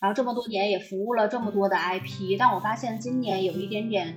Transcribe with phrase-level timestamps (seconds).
[0.00, 4.16] 然后这么多年也服务了这么多的 IP，但我发现今年有一点点，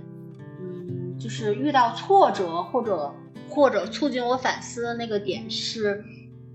[0.62, 3.14] 嗯，就是遇到挫折或者
[3.50, 6.06] 或者促进我反思的那个点是，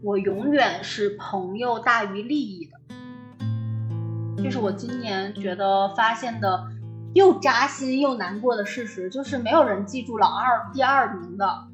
[0.02, 6.66] 我永远是朋友大于利益的，这是我今年觉得发现的
[7.12, 11.66] 又扎心又难过的事实，就是没有人记住老二第二名的。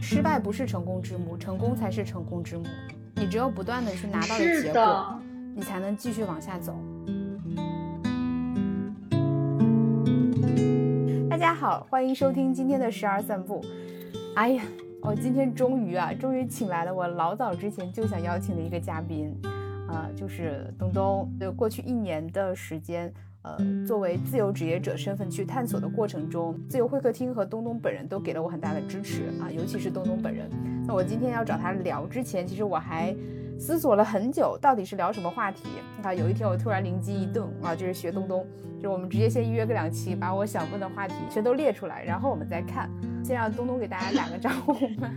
[0.00, 2.64] 失败不是成功之母，成功才是成功之母。
[3.22, 5.16] 你只有不断的去拿到的结果，
[5.54, 6.76] 你才能继续往下走。
[11.30, 13.64] 大家好，欢迎收听今天的十二散步。
[14.34, 14.64] 哎呀，
[15.02, 19.32] 我今天终于啊，终于请来了我老早之前就想邀请的一个嘉宾，
[19.88, 21.32] 啊，就是东东。
[21.38, 23.14] 就过去一年的时间。
[23.42, 30.48] 呃，作为自由职业者身份去探索的过程中，自由会客厅和东东本人都给了我很大的支持啊，尤其是东东本人。
[30.86, 33.14] 那我今天要找他聊之前，其实我还
[33.58, 35.64] 思索了很久，到底是聊什么话题。
[36.02, 38.46] 啊，有一天我突然灵机一动啊，就是学东东，
[38.80, 42.88] 就我们直接先预约个两期，把我想问的话题全都列出来，然后我们再看。
[43.24, 45.10] 先让东东给大家打个招呼吧。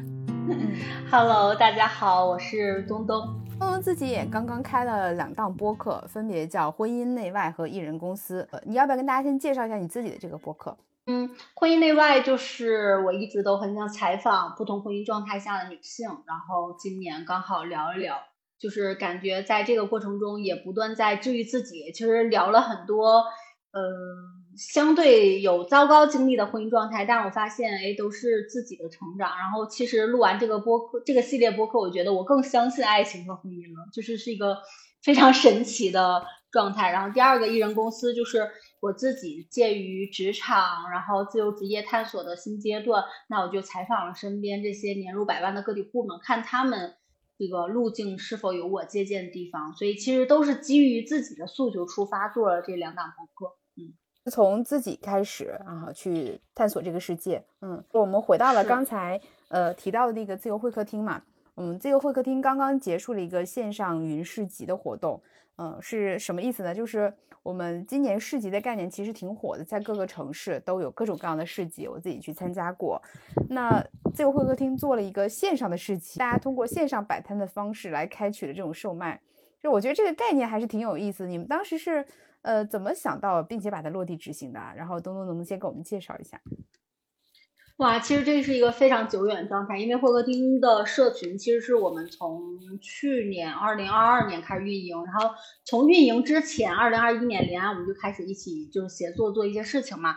[1.12, 3.45] Hello，大家好，我是东东。
[3.58, 8.44] 东东自己也刚刚开了两档播客，分别叫《婚姻内外》和《艺人公司》。
[8.52, 10.78] 呃，你要不要跟大家先介绍一下你自己的这个播客？
[11.06, 18.18] 嗯，《婚姻内外》就是我一直都很想采访不同婚姻状态下的女性，然后今年刚好聊一聊，
[18.60, 21.92] 就是感觉在这个过程中也不断在治愈自己。
[21.94, 23.24] 其实聊了很多，
[23.72, 24.45] 嗯。
[24.58, 29.38] 相对有糟糕经历的婚姻状态，但我发现，哎，都是自己的成长。
[29.38, 34.58] 然后，其实录完这个播客，这个系列播客，我觉得我更相信爱情和婚姻了，就是是一个
[35.04, 36.92] 非常神奇的状态。
[36.92, 46.96] 然后，第二个艺人公司，就是我自己介于职场，然后自由职业探索的新阶段，那我就采访了身边这些年入百万的个体户们，看他们
[47.38, 49.74] 这个路径是否有我借鉴的地方。
[49.74, 53.56] 所以，其实都是基于自己的诉求出发做了这两档播客。
[54.32, 57.44] 从自己开始啊，去探索这个世界。
[57.62, 61.22] 嗯，我们回到了刚才呃提到的那个自由会客厅嘛。
[61.58, 65.22] 嗯，自由会客厅刚刚结束了一个线上云市集的活动。
[65.58, 66.74] 嗯，是什么意思呢？
[66.74, 67.14] 就是
[67.44, 73.02] 我们今年市集的概念其实挺火的，在各个城市都有各种各样的市集，我自己去参加过。
[73.50, 73.82] 那
[74.14, 79.22] 自由会客厅做了一个线上的市集，大家通过线上摆摊的方式来开启了这种售卖。
[79.62, 81.28] 就我觉得这个概念还是挺有意思。
[81.28, 82.04] 你们当时是？
[82.46, 84.60] 呃，怎么想到并且把它落地执行的？
[84.78, 86.40] 然后东东能不能先给我们介绍一下？
[87.78, 92.40] 哇，其实这是一个非常久远的状态，因为会客厅的社群其实是我们从
[92.80, 95.36] 去年二零二二年开始运营，然后
[95.66, 100.16] 从运营之前二零二一年临安我们就开始一起就是协作做一些事情嘛，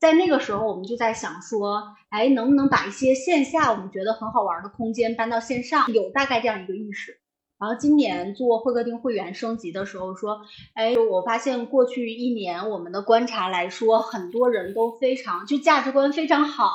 [0.00, 5.90] 在那个时候我们就在想说，哎，能不能把一些线下我们觉得很好玩的空间搬到线上？
[5.92, 7.20] 有大概这样一个意识。
[7.58, 10.40] 然后今年做会客厅会员升级的时候说，
[10.74, 16.70] 哎，我发现过去一年我们的观察来说，很多人都非常就价值观非常好，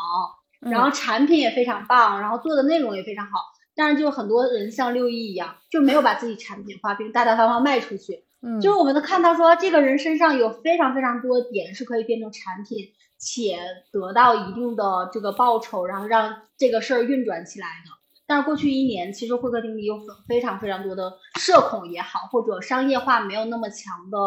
[0.60, 3.32] 然后产品也非常棒，然后做的内容也非常好，
[3.76, 8.26] 但是就很多人像六一一样，就没有把自己产品化，并大大方方卖出去。
[8.42, 13.58] 嗯，就是我们能看到说，这个人身上有非常非常多点是可以变成产品，且
[13.94, 18.03] 得到一定的这个报酬，然后让这个事儿运转起来的。
[18.34, 19.96] 但是过去一年，其实会客厅里有
[20.28, 24.18] 非常非常多的社恐也好，或者商业化没有那么强的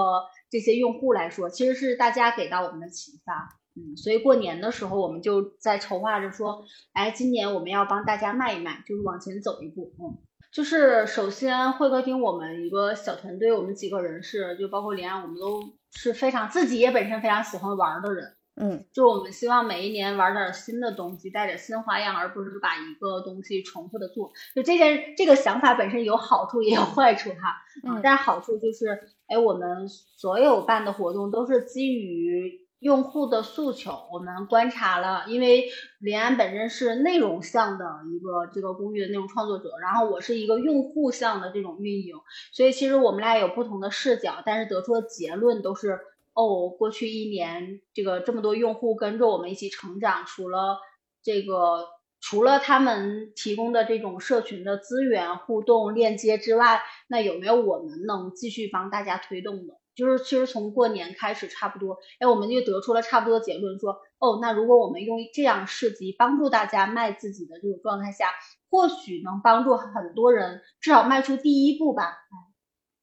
[0.49, 3.49] 这些用户来说，其实是大家给到我们的启发。
[3.75, 9.93] 嗯，所以过年的时候，我们就在筹划着说，哎，今年我们要帮大家卖一卖，就是往前走一步。
[9.99, 10.15] 嗯，
[10.53, 18.36] 就是首先会客厅我们一个小团队，我们几个人是，就包括连安，我们都是非常自己也本身非常喜欢玩的人。
[18.59, 24.33] 嗯，就我们希望每一年玩点新的东西，带点新花样，而不是把一个东西重复的做。
[24.55, 27.55] 就这件这个想法本身有好处也有坏处哈。
[27.87, 33.93] 嗯，但是好处就是，哎，我们所有办的活动都是基于用户的诉求。
[34.11, 35.69] 我们观察了，因为
[35.99, 42.15] 林安本身是内容向的一个这个公寓的内容创作者，然后我是一个用户向的这种运营，
[42.55, 45.99] 所以其实我们俩有不同的视角，但是得出的结论都是。
[46.37, 50.79] 哦，过去一年，这个这么多用户跟着我们一起成长，除了
[51.23, 51.87] 这个，
[52.21, 59.75] 除了他们提供的这种社群的资源、互动、链接之外，那有没有我们能继续帮大家推动的？
[59.95, 68.29] 就是其实从过年开始，差不多，哎，我们就得出了差不多结论，说，哦，那如果我们用这样市集帮助大家卖自己的这种状态下，
[68.69, 72.13] 或许能帮助很多人，至少迈出第一步吧。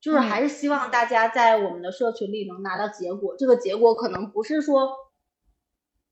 [0.04, 4.94] 就是还是希望大家在我们的社群里能拿到结果，这个结果可能不是说，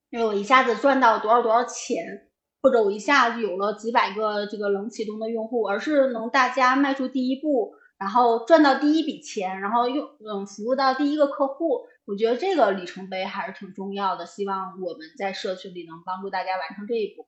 [0.09, 2.29] 因为我一下子赚到多少多少钱，
[2.61, 14.25] 或者我一下子有了几百个这个冷启动的用户，而是能大家迈出第一步，然后赚到第一笔钱，然后用嗯服务到第一个客户，我觉得这个里程碑还是挺重要的。
[14.25, 17.27] 希望我们在社群里能帮助大家完成这一步。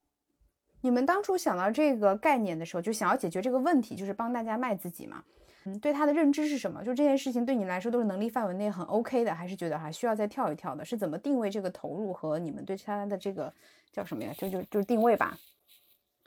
[0.80, 5.24] 你们当初想到这个概念的时候，就想要解决这个问题，就是帮大家卖自己嘛？
[5.66, 6.84] 嗯，对他的认知是什么？
[6.84, 10.84] 就这件事情对你来说都是能力范围内很 OK 的，还是觉得还需要再跳一跳的？
[10.84, 13.52] 是怎么定位这个投入和你们对他的这个
[13.92, 14.32] 叫什么呀？
[14.36, 15.38] 就就就是定位吧。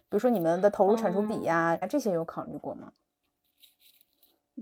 [0.10, 2.92] 比如说你们的投入产出比呀，这些有考虑过吗？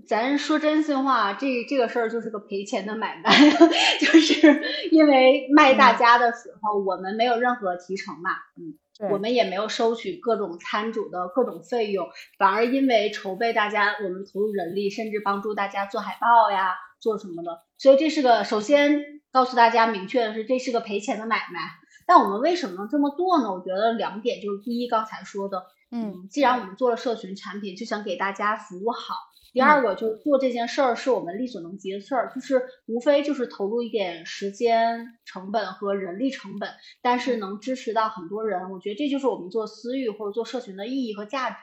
[0.06, 3.30] 咱说真心话，这这个事儿就是个赔钱的买卖，
[3.98, 8.74] 就是因为卖大家的时候，我们没有任何提成嘛，嗯，
[9.10, 12.08] 我们也没有收取各种摊主的各种费用，
[12.38, 19.00] 反而因为筹备大家，我们投入人力，甚至帮助大家做海报呀，做什么的，所以这是个首先
[19.30, 21.60] 告诉大家明确的是，这是个赔钱的买卖。
[22.06, 23.52] 但我们为什么能这么做呢？
[23.52, 29.14] 我觉得两点，就是第一，刚才说的，嗯，既然我们做了社群产品，就想给大家服务好。
[29.56, 36.68] 第二个就是做这件事儿是我们力所能及的事儿，就是无非就是投入一点时间成本和人力成本，
[37.00, 41.56] 但是能支持到很多人，我觉得这就是我们做私域或者做社群的意义和价值。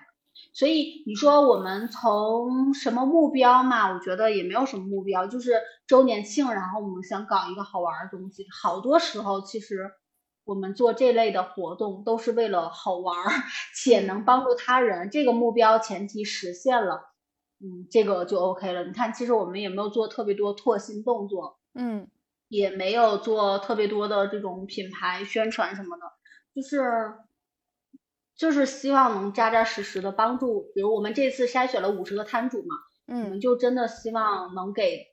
[0.53, 3.93] 所以你说我们从什么目标嘛？
[3.93, 8.47] 我觉得也没有什么目标，就是周年庆，然后我们想搞一个好玩的东西。
[8.59, 9.91] 好多时候其实
[10.45, 13.15] 我们做这类的活动都是为了好玩，
[13.77, 17.12] 且能帮助他人，这个目标前提实现了。
[17.63, 18.83] 嗯，这个就 OK 了。
[18.83, 22.07] 你看，其实我们也没有做特别多拓新动作，嗯，
[22.49, 26.03] 也没有做特别多的这种品牌宣传什么的，
[26.53, 27.15] 就是
[28.35, 30.71] 就是希望能扎扎实实的帮助。
[30.75, 32.75] 比如我们这次筛选了五十个摊主嘛，
[33.07, 35.07] 嗯，我们就真的希望能给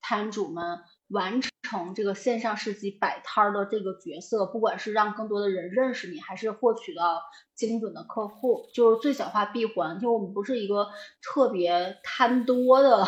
[0.00, 0.78] 摊主们。
[1.08, 1.52] 完成
[1.94, 7.20] 这个线上市集摆摊儿的这个角色，不管是让更多的人认识你，还是获取到
[7.54, 9.98] 精准的客户，就是最小化闭环。
[9.98, 10.88] 就我们不是一个
[11.22, 13.06] 特别贪多的，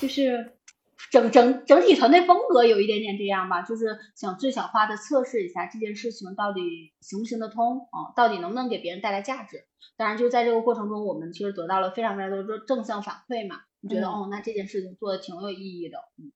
[0.00, 0.52] 就是
[1.10, 6.60] 整整整体团队风格有一点点这样吧，就是想最小化的测试一下这件事情到底
[7.00, 9.64] 行不行得通啊，到底能不能给别人带来价值。
[9.96, 16.32] 当然，就在这个过程中，我们其实得到了非常非常多的正向反馈嘛，你觉得哦，那这件事情做的挺有意义的，嗯。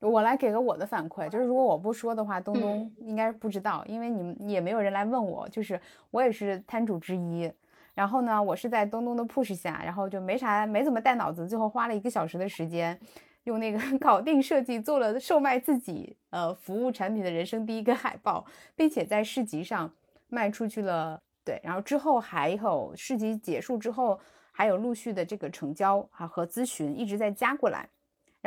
[0.00, 5.80] 我来给个我的反馈，就是如果我不说的话，东东应该不知道，因为你们也没有人来问我，就是
[6.10, 7.50] 我也是摊主之一。
[7.94, 12.96] 然后呢，我是在东东的 push 下，然后就没啥，没怎么带脑子，最后花了一个小时的时间，
[13.42, 18.46] 用那个 搞定设计做了售卖自己呃服务产品的人生第一个海报，
[18.76, 19.92] 并且在市集上
[20.28, 21.18] 卖出去了。
[21.44, 24.20] 对，然后之后还有市集结束之后，
[24.52, 27.88] 还有陆续的这个成交啊和咨询一直在加过来。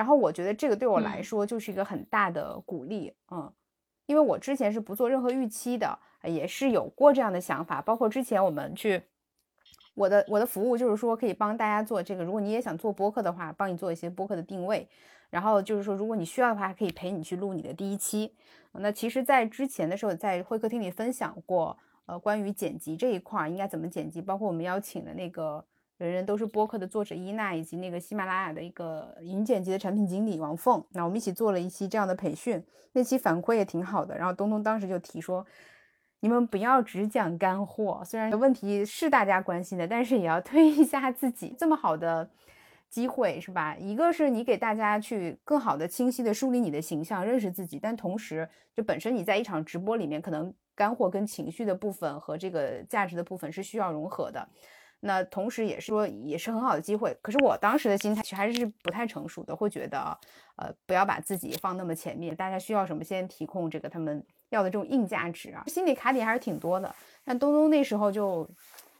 [0.01, 3.53] 然后我觉得这个对我来说就是一个很大的鼓励，嗯，
[4.07, 7.83] 因为我之前是不做任何预期的，也是有过这样的想法。
[7.83, 9.03] 包括之前我们去，
[9.93, 14.89] 我的我的服务就是说可以帮大家做这个，如果你也想做播客的话，帮你做一些播客的定位。
[15.29, 18.33] 然后就是说，如果你需要的话，可以陪你去录你的第一期。
[18.71, 21.77] 那其实，在之前的时候，在会客厅里分享过，
[22.07, 25.63] 呃，关于剪辑这一块应该怎么剪辑，包括我们邀请的那个。
[26.01, 32.63] 人人都是播客的作者伊娜，以及那个喜马拉雅的一个云剪辑的产品经理王凤，那我们一起做了一期这样的培训，
[32.93, 34.17] 那期反馈也挺好的。
[34.17, 35.45] 然后东东当时就提说，
[36.21, 41.55] 你们不要只讲干货，虽然问题是大家关心的，但是也要推一下自己。
[41.55, 42.27] 这么好的
[42.89, 43.75] 机会是吧？
[43.77, 54.47] 一个是你给大家去更好的、清晰的梳理你的形象，认识自己，但同时就本身你在一场直播里面，可能干货跟情绪的部分和这个价值的部分是需要融合的。
[55.03, 57.17] 那同时也是说，也是很好的机会。
[57.23, 60.17] 可是我当时的心态其实还是不太成熟的，会觉得，
[60.57, 62.35] 呃，不要把自己放那么前面。
[62.35, 66.95] 大家需要什么，先提供这个他们要的这种硬价值啊，心理卡点还是挺多的。
[67.23, 68.47] 但东东那时候就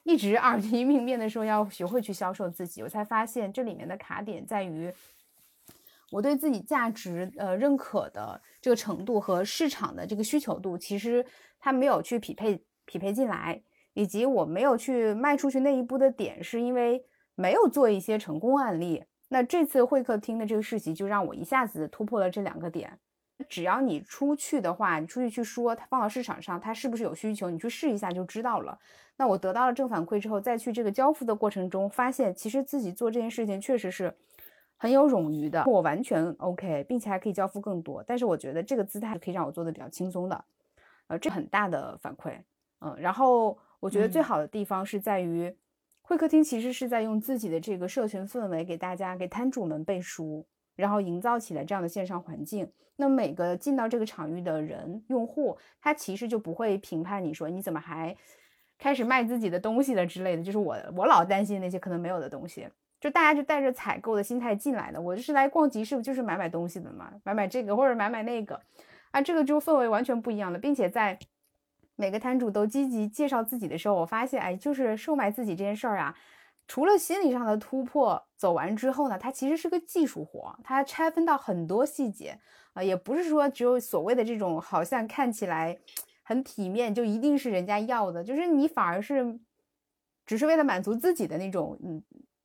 [0.01, 4.91] 一直耳提面命的说要学会去销售自己，我才发现这里面的卡点在于，
[6.09, 11.23] 我对自己价值呃认可的这个程度和市场的这个需求度，其实
[11.59, 13.61] 它没有去匹配匹配进来。
[13.93, 17.05] 以及我没有去迈出去那一步的点，是因为
[17.35, 19.03] 没有做一些成功案例。
[19.29, 22.99] 那这次会客厅的这个事情，就让我一下子突破了这两个点。
[23.49, 28.77] 只要你出去的话，你出去去说，它放到市场上，它是不是有需求，你去试一下就知道了。
[29.17, 34.13] 那我得到了正反馈之后，再去这个交付的过程中，发现其实自己做这件事情确实是
[34.77, 35.63] 很有冗余的。
[35.65, 38.03] 我完全 OK，并且还可以交付更多。
[38.05, 40.45] 但是我觉得这个姿态可以让我做的比较轻松的，
[41.07, 42.37] 呃，这很大的反馈。
[42.79, 43.57] 嗯，然后。
[43.81, 45.53] 我觉得最好的地方是在于，
[46.01, 50.45] 会客厅其实是在用自己的这个社群氛围给大家、给摊主们背书，
[50.77, 52.71] 然后营造起来这样的线上环境。
[52.95, 58.15] 那每个进到这个场域的人、用户，他其实就不会评判你说你怎么还
[58.77, 60.43] 开始卖自己的东西了之类的。
[60.43, 62.67] 就是我我老担心那些可能没有的东西。
[62.99, 65.01] 就大家就带着采购的心态进来的。
[65.01, 68.61] 我就是来逛集市，就是买买东西的嘛，买买这个或者买买那个，
[69.09, 71.17] 啊，这个就氛围完全不一样了，并且在
[71.95, 76.15] 每个摊主都积极介绍自己的时候，我发现，哎，就是售卖自己这件事儿啊。
[76.67, 82.39] 除了心理上的突破，走完之后呢，它其实是个技术活，它拆分到很多细节
[82.73, 85.77] 啊，也不是说只有所谓的这种好像看起来
[86.23, 89.37] 很体面就一定是人家要的，就是你反而是
[90.25, 92.01] 只是为了满足自己的那种嗯，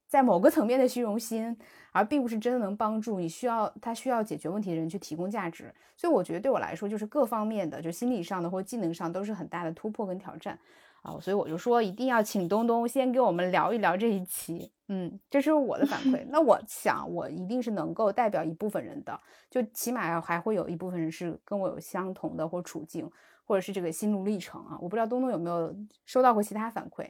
[0.08, 1.56] 在某个层面的虚荣心，
[1.96, 5.74] 而并不是真的能帮助你需要他需要解决问题的人去提供价值。
[5.96, 10.58] 所以我觉得对我来说，就是各方面的，就心理上的或技能上都是很大的突破跟挑战。
[11.02, 16.26] 啊，所以我就说一定要请东东先给我们聊一聊这一期，嗯，这是我的反馈。
[16.28, 23.08] 那我想我一定是能够代表一部分人的，就起码还会有一部分人是跟我有相同的或处境，
[23.44, 24.76] 或者是这个心路历程啊。
[24.80, 25.72] 我不知道东东有没有
[26.06, 27.08] 收到过其他反馈？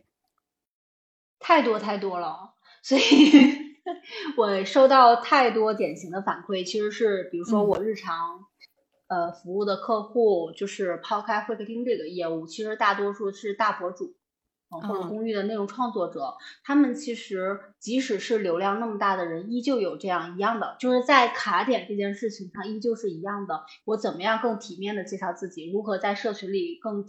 [1.38, 2.52] 太多太多了，
[2.82, 3.65] 所以
[4.36, 8.44] 我收到太多典型的反馈，其实是比如说我日常。
[9.08, 14.16] 呃，服务的客户就是抛开会客厅这个业务，其实大多数是大博主，
[14.68, 16.34] 或者公寓的内容创作者。
[16.64, 23.64] 他们其实即使是流量那么大的人，依旧有这样一样的，就是在卡点这件事情上，依旧是一样的。
[23.84, 25.70] 我怎么样更体面的介绍自己？
[25.70, 27.06] 如何在社群里更？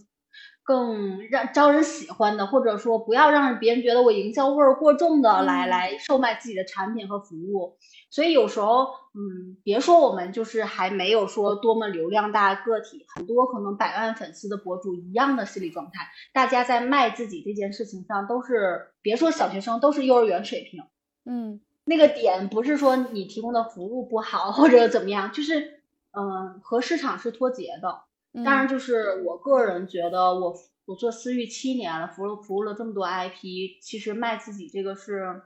[0.64, 7.78] 更让招人喜欢的，或者说不要让别人觉得我营销味儿过重的来来售卖自己的产品和服务。
[8.10, 20.84] 所以有时候，嗯，别说我们就是还没有说多么流量大个体，很多可能百万粉丝的博主一样的心理状态，大家在卖自己这件事情上都是，别说小学生，都是幼儿园水平。
[21.26, 28.07] 嗯，那个点不是说你提供的服务不好或者怎么样，就是嗯，和市场是脱节的。
[28.44, 35.42] 当然，就是我个人觉得，我我做私域七年了，服务服务了这么多 IP，其实卖自己这个是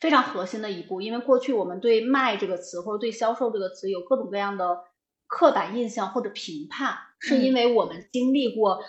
[0.00, 1.02] 非常核心的一步。
[1.02, 4.84] 因为过去我们对卖这个词或者对销售这个词有各种各样的
[5.26, 8.82] 刻板印象或者评判，是因为我们经历过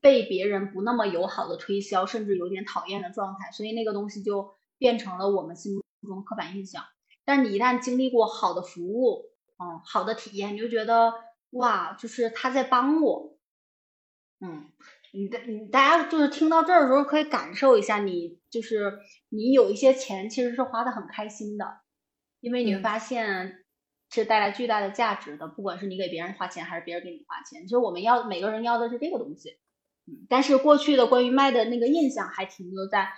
[0.00, 6.84] 被别人不那么友好的推销，甚至有点讨厌的状态，所以那个东西就变成了我们心目中刻板印象。
[7.24, 11.12] 但你一旦经历过好的服务，嗯，好的体验，你就觉得。
[11.50, 13.38] 哇，就是他在帮我，
[14.40, 14.70] 嗯，
[15.12, 18.98] 你的你大家就是听到这儿的时候可以感受一下，你就是
[19.30, 21.80] 你有一些钱其实是花的很开心的，
[22.40, 23.64] 因为你会发现
[24.10, 29.58] 是带来巨大的价值的，不管是你给别人花钱还是别人给你花钱，其实我们要每个人要的是这个东西，
[30.06, 33.08] 嗯，但是过去的关于卖的那个印象还停留在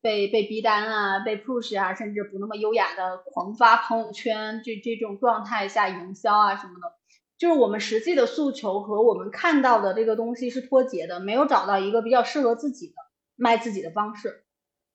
[0.00, 6.95] 被被逼单啊、被 push 啊，甚至不那么优雅的狂发朋友圈这这种状态下营销啊什么的。
[7.38, 12.94] 就是我们实际的诉求和我们看到的这个东西是脱节的，没有找到一个比较适合自己的
[13.36, 14.44] 卖自己的方式。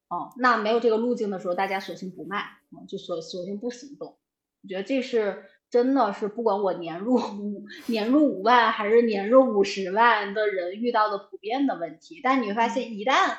[0.10, 2.44] 哦，那没有这个路径的时候，大家索性不卖，
[2.90, 4.18] 就索索性不行动。
[4.64, 12.20] 我觉得这是真的是不管我年入五 年入五万还是年入五十万的人遇到的普遍的问题。
[12.22, 13.38] 但你会发现，一旦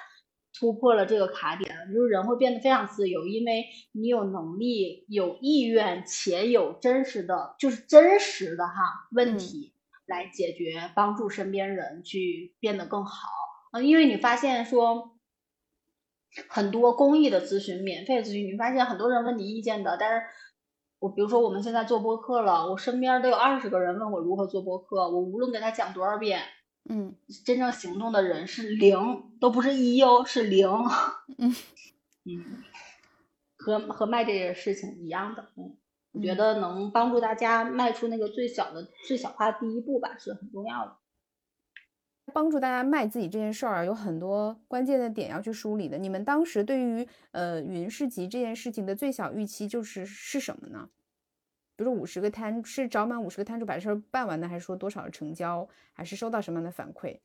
[0.59, 8.73] 突破了这个卡点，就是人会变得非常自由，因为你有能力、有意愿且有真实的，就是真实的哈
[9.13, 9.73] 问题
[10.07, 13.29] 来解决，帮助身边人去变得更好。
[13.73, 15.17] 嗯，因为你发现说
[16.49, 20.27] 很多公益的咨询、免费咨询，你发现很多人问你意见的，但是
[20.99, 26.43] 我比如说我们现在做播客了，我身边都有二十个人问我如何做播客，我无论给他讲多少遍。
[26.89, 28.99] 嗯，真正行动的人是零，
[29.41, 30.69] 都不是一哦，是零。
[31.39, 31.55] 嗯
[32.25, 32.63] 嗯，
[33.57, 35.49] 和和卖这件事情一样的。
[35.57, 35.77] 嗯，
[36.13, 40.97] 我觉得能帮助大家迈出那个最小的、最小化第一步吧，是很重要的。
[42.33, 45.99] 帮助大家卖自己这件事儿，有很多关键的点要去梳理的。
[45.99, 50.89] 你们当时对于呃云市集这件事情的最小预期就是是什么呢？
[51.83, 57.19] 比如说五十个摊是找满五十个摊主把事儿办完呢，还是说多少成交，还是收到什么样的反馈？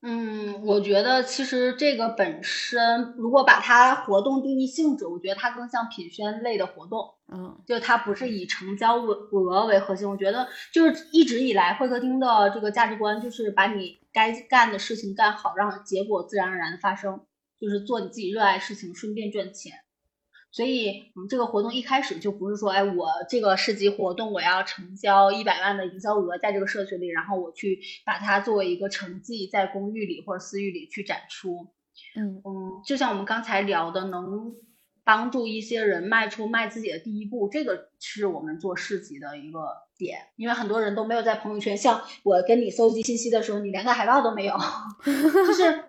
[0.00, 7.14] 嗯，我觉得其实这个本身，如果把它活动定义性质，我觉得它更像品宣类的活动。
[7.30, 10.08] 嗯，就它不是以成交额为核心。
[10.08, 17.20] 我觉得就是一直以来会客厅的这个价值观，就是把你该干的事情干好，让结果自然而然的发生，
[17.60, 19.83] 就是做你自己热爱事情，顺便赚钱。
[20.54, 31.66] 所以，我们，这个活动一开始就不是说，哎，我这个市集活动我要成交一百万的营销额在这个社群里，然后我去把它作为一个成绩在公寓里或者私域里去展出。
[32.16, 34.54] 嗯嗯，就像我们刚才聊的，能
[35.02, 39.58] 帮助一些人迈出卖自己的第一步，这个是我们做市集的一个
[39.98, 40.18] 点。
[40.36, 44.56] 因为很多人都没有在朋友圈，像我跟你搜集信息的时候，你连个海报都没有，
[45.04, 45.84] 就是。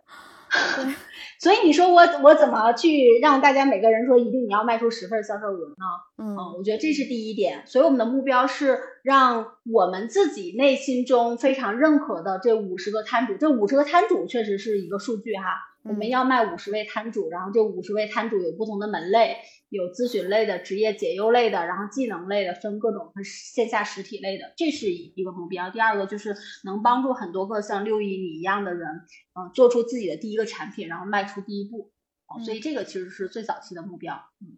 [1.45, 5.85] 所以你说我我怎么去让大家每个人说一定你要卖出十份销售额呢？
[6.17, 7.61] 嗯，我觉得这是第一点。
[7.67, 15.43] 所以我们的目标是让我们自己内心中非常认可的这五十个摊主，这五十个摊主确实是一个数据哈。
[15.85, 19.37] 我们要卖五十位摊主，然后这五十位摊主有不同的门类，
[19.69, 25.69] 有咨询类的、职业解忧类的，然后技能类的，分各种线下实体类的，这是一个目标。
[25.69, 28.87] 第二个就是能帮助很多个像六一你一样的人，
[29.35, 31.91] 嗯，做出自己的第一个产品，然后迈出第一步。
[32.27, 34.15] 哦所以这个其实是最早期的目标。
[34.41, 34.57] 嗯，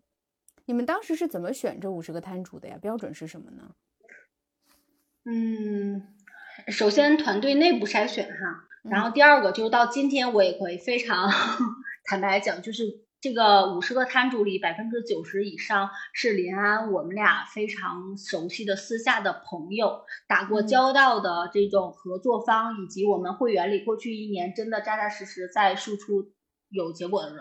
[0.63, 2.77] 你们当时是怎么选这五十个摊主的呀？
[2.81, 3.75] 标准是什么呢？
[5.25, 6.15] 嗯，
[6.69, 8.66] 首先团队内部筛选哈。
[8.84, 11.29] 然后第二个就是到今天，我也可以非常
[12.05, 12.84] 坦白讲，就是
[13.19, 26.31] 这个五十个摊主里，百分之九十以上是临安我们俩非常熟悉的私下的朋友，打过交道的这种合作方，以及我们会员里过去一年真的扎扎实实在输出
[26.69, 27.39] 有结果的人。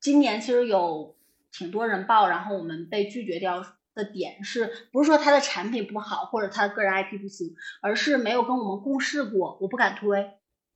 [0.00, 1.16] 今年其实有
[1.52, 3.64] 挺多人报，然后我们被拒绝掉
[3.94, 10.32] 的点是不是说他的产品不好，或者他的个人 IP 不行，而是没有跟我们共事过，我不敢推。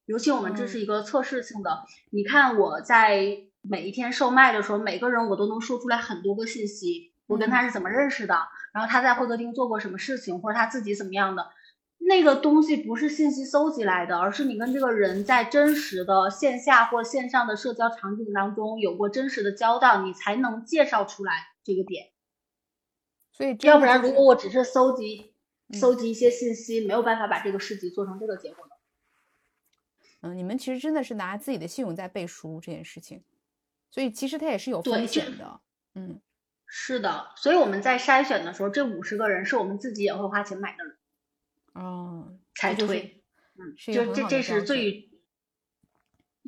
[0.07, 8.39] 尤其我们这是一个测试性的，你看我在每一天售卖的时候，每个人我都能说出来很多个信息，我跟他是怎么认识的，
[8.73, 11.49] 然后他在会客厅做过什么事情，或者他自己怎么样的，
[11.99, 21.33] 那个东西不是信息搜集来的，而是你跟这个人在真实的线下或线上的社交场景当中有过真实的交道，你才能介绍出来
[21.65, 22.11] 这个点。
[23.33, 25.33] 所以要不然，如果我只是搜集
[25.73, 28.76] 搜集一些信息，没有办法把这个事迹做成这个结果的。
[30.27, 33.23] 嗯，你们其实真的是拿自己的信用在背书这件事情，
[33.91, 35.61] 所以其实它也是有风险的。
[35.95, 36.21] 嗯，
[36.67, 40.97] 是的，所以我们在筛选的时候，这五十个人是我们自己也会花钱买的人，
[41.75, 43.23] 哦，才推。
[43.57, 45.11] 嗯，就这这是最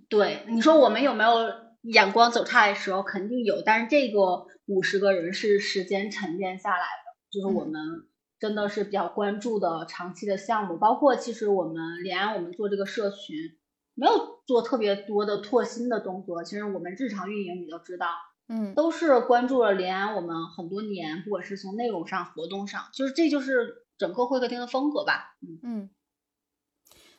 [0.09, 8.07] 对你说我们有没有眼光走差的时候，肯定有，但是这个五十个人是时间沉淀下来的，就是我们。
[8.41, 13.59] 真的是比较关注的长期的项目，包括其实我们连安我们做这个社群，
[13.99, 16.45] 没有做特别多的拓新的动作。
[16.45, 18.07] 其实我们日常运营你都知道，
[18.47, 25.37] 嗯，都是关注了连安我们很多年，不管是从内容上、活动上，就是这就是整个会客厅的风格吧。
[25.43, 25.91] 嗯嗯。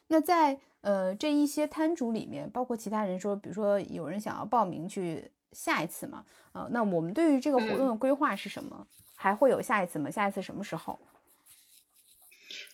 [0.07, 6.23] 那在呃这一些摊主里面，包括其他人说，比如说有人想要报名去下一次嘛？
[6.53, 8.87] 呃，那我们对于这个活动的规划是什么？
[9.15, 10.09] 还会有下一次吗？
[10.09, 10.97] 下一次什么时候？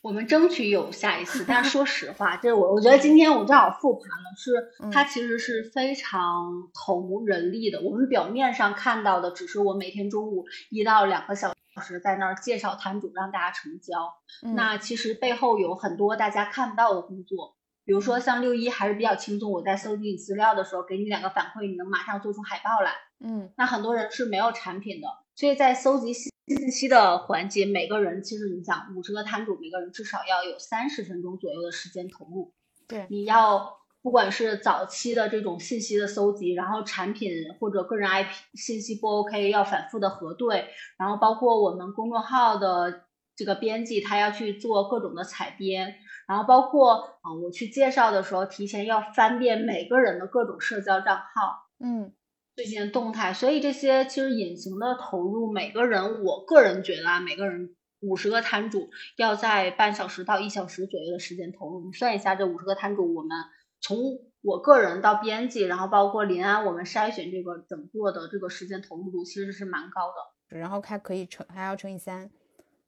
[0.02, 7.82] 我们争取有下一次，但是说实话，这我我觉得今天我正好复盘了，是它其实是非常投人力的。
[7.82, 14.14] 我们表面上看到的只是我每天中午一到两个小时在那儿介绍摊主，让大家成交。
[14.56, 22.92] 那其实背后有很多大家看不到的工作，比如说像六一还是比较轻松，我在搜集你资料的时候给你两个反馈，你能马上做出海报来。
[23.20, 32.54] 嗯，那很多人是没有产品的，所以在搜集信信息的环节，每个人其实你想五十个摊主，每个人至少要有三十分钟左右的时间投入。
[32.88, 43.04] 对，你要不管是早期的这种信息的搜集，然后产品或者个人 IP 信息不 OK，要反复的核对，然后包括我们公众号的
[43.36, 45.96] 这个编辑，他要去做各种的采编，
[46.28, 51.68] 然后包括啊我去介绍的时候，提前要翻遍每个人的各种社交账号。
[51.80, 52.14] 嗯。
[52.56, 61.86] 最近的动态，所以这些其实隐形的投入，每个人，我个人觉得啊，每个人五十个摊主要在半小时到一小时左右的时间投入。
[61.86, 63.32] 你算一下，这五十个摊主，我们
[63.82, 63.98] 从
[64.42, 70.58] 我个人到编辑，然后包括临安，我们筛选这个整个的这个时间投入度其实是蛮高的。
[70.58, 72.30] 然后还可以乘，还要乘以三，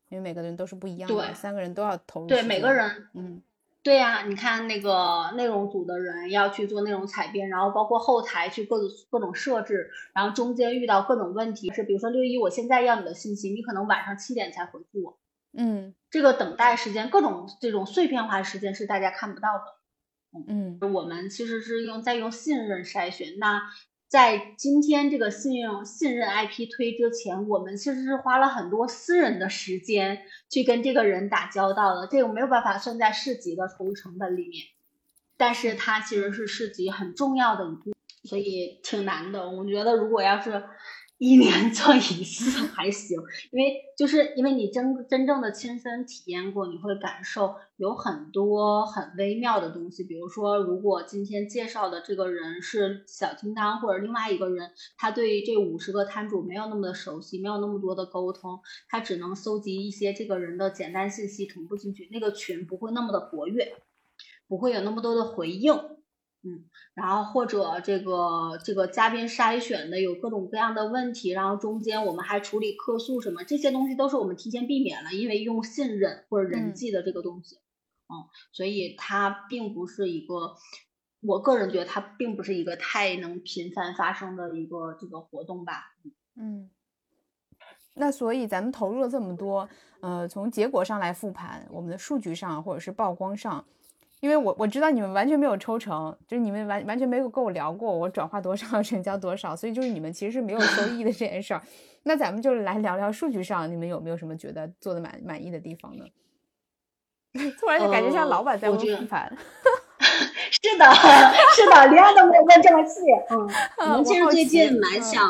[0.08, 2.28] 因为每个人都是不一样的，三个人都要投入。
[2.28, 3.42] 对，每个人，嗯。
[3.88, 15.18] 对呀，你看那个内容组的人要去做内容采编，然后包括后台去各种各种设置，然后中间遇到各种问题，是比如说六一，我现在要你的信息，你可能晚上七点才回复我，
[15.58, 23.62] 嗯，这个等待时间，各种这种碎片化时间是大家看不到的，嗯，我们其实是用在用信任筛选，那。
[24.08, 34.66] 在今天这个信用信任 IP 推之前，我们其实是花了很多私人的时间去跟这个人打交道的，这个没有办法算在市级的投入成本里面，
[35.36, 37.94] 但是它其实是市级很重要的一步，
[38.24, 39.50] 所以挺难的。
[39.50, 40.64] 我觉得如果要是。
[41.20, 43.18] 一年做一次 还行，
[43.52, 50.04] 因为就是因为你真真正的亲身体验过，你会感受有很多很微妙的东西。
[50.04, 63.74] 比如说，如果今天介绍的这个人是小金汤或者另外一个人，他对这五十个摊主没有那么的熟悉，没有那么多的沟通，他只能搜集一些这个人的简单信息同步进去，那个群不会那么的活跃，
[64.48, 65.74] 不会有那么多的回应。
[66.48, 77.58] 嗯，然后或者这个这个嘉宾筛选的有各种各样的问题，然后中间我们还处理客诉什么，这些东西都是我们提前避免了，因为用信任或者人际的这个东西，
[78.08, 80.56] 嗯，所以它并不是一个，
[81.20, 85.96] 我个人觉得它并不是一个太能频繁发生的一个这个活动吧，
[86.40, 86.70] 嗯，
[87.96, 89.68] 那所以咱们投入了这么多，
[90.00, 93.66] 呃，从结果上来复盘，我们的数据上或者是曝光上。
[94.20, 101.62] 因为我我知道你们完全没有抽成，就是你们完完全没有跟我聊过我转化多少 成交多少，所以就是你们其实是没有收益的这件事儿。
[102.04, 106.06] 那咱们就来聊聊数据上，你们有没有什么觉得做的满满意的地方呢？
[107.60, 109.32] 突然就感觉像老板在问复盘。
[110.50, 110.86] 是的，
[111.56, 113.02] 是的，连都没有问这么细。
[113.30, 115.24] 嗯，我们其实最近蛮想。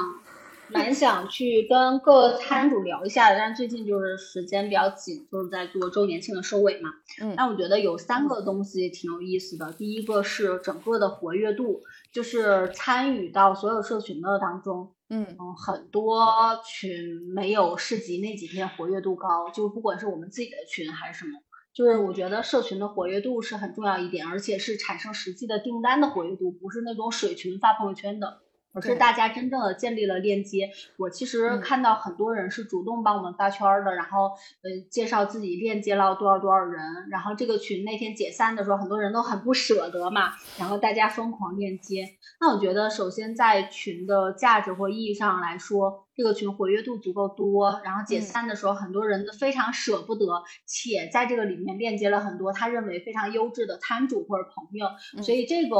[0.69, 6.89] 蛮想去跟各个摊主聊一下的，但最近就是时间比较紧，就是在做周年庆的收尾嘛。
[7.21, 9.71] 嗯，那我觉得有三个东西挺有意思的。
[9.73, 14.93] 第一个是整个的活跃度，就是参与到所有社群的当中。
[15.09, 16.27] 嗯嗯，很多
[16.65, 21.39] 群没有市集那几天活跃度高，就不管是我们自己的群还是什么，
[21.73, 28.41] 就是我觉得社群的活跃度是很重要一点，而且是产生实际的订单的活跃度，不是那种水群发朋友圈的。
[28.77, 30.69] 而是大家真正的建立了链接。
[30.97, 36.81] 我其实看到很多人是主动帮我们发圈的，然后呃介绍自己链接了多少多少人。
[37.09, 42.05] 然后这个群那天解散的时候，很多人都很不舍得嘛，然后大家疯狂链接。
[42.39, 54.87] 那我觉得首先在群的价值或意义上来说，这个群活跃度足够多，然后解散的时候很多人都非常舍不得，且在这个里面链接了很多他认为非常优质的摊主或者朋友，
[55.23, 55.77] 所以这个。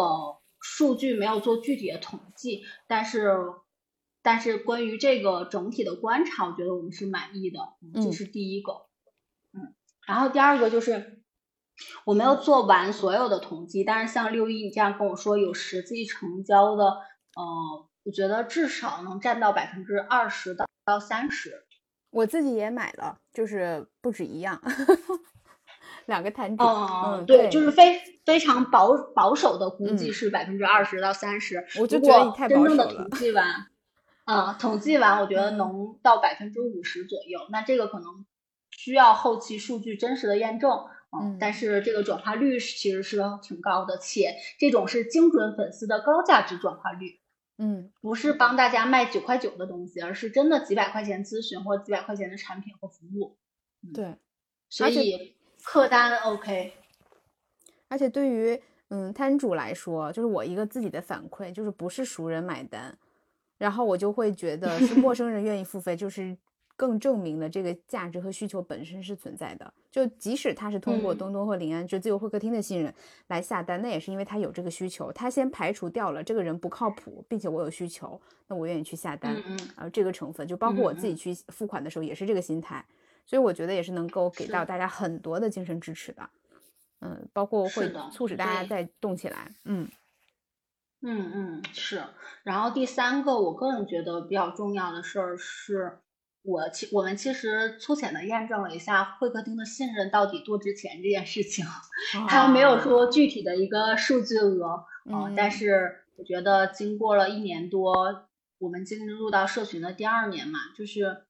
[0.60, 3.36] 数据没有做具体的统计，但是
[4.22, 7.60] 但是关于这个整体的观察，我觉得我们是满意的，
[7.93, 8.74] 这是第一个。
[9.54, 9.74] 嗯，
[10.06, 11.22] 然后第二个就是
[12.06, 21.65] 我没有做完所有的统计，但是像六一你这样跟我说有实际成交的，呃，我觉得至少能占到百分之二十到到三十。
[22.10, 24.62] 我自己也买了，就是不止一样。
[26.08, 31.67] 两个摊主，嗯，对，就是非非常保保守的估计是百分之二十到三十。
[31.78, 32.78] 我就觉得你太保守了。
[32.78, 33.46] 真正的统计完，
[34.26, 37.41] 嗯，统计完，我觉得能到百分之五十左右。
[37.50, 38.26] 那这个可能
[38.72, 47.20] 需要后期数据真实的验证，嗯，但是这个转化率其实是挺高的，且这种是精准粉丝的高价值转化率，
[47.58, 53.36] 嗯，不是帮大家卖九块九的东西，而是真的几百块钱咨询或几百块钱的产品和服务。
[53.93, 54.15] 对，
[54.70, 55.36] 所以。
[55.63, 56.74] 客单 OK，
[57.88, 62.98] 而且对于嗯摊主来说，就是我一个自己的反馈，就是不是熟人买单，
[63.58, 66.36] 然后我就会觉得是陌生人愿意付费，就是
[66.76, 69.74] 更证明了这个价值和需求本身是存在的。
[69.91, 72.93] 就即使他是通过东东或林安就自由会客厅的信任
[73.28, 79.36] 来下单，那也是因为他有这个需求，他先排除掉了这个人不靠谱，并且我有需求，那我愿意去下单。
[79.48, 82.86] 嗯嗯，这个成分就包括我自己去付款的时候也是这个心态。
[83.27, 86.29] 所以我觉得也是能够给到大家很多的精神支持的，
[87.01, 89.89] 嗯，包括会促使大家再动起来，嗯，
[91.01, 92.01] 嗯嗯是。
[92.43, 95.97] 然后第三个，我个人觉得比较重要的事儿是，
[96.41, 101.65] 我其我们其实粗浅的验证了一下会客厅的信任到底多值钱这件事情，
[102.29, 103.11] 他没有说。
[103.11, 108.25] 具体的一个数字额，嗯，但是我觉得经过了一年多，
[108.57, 111.26] 我们进入到社群的第二年嘛，就是。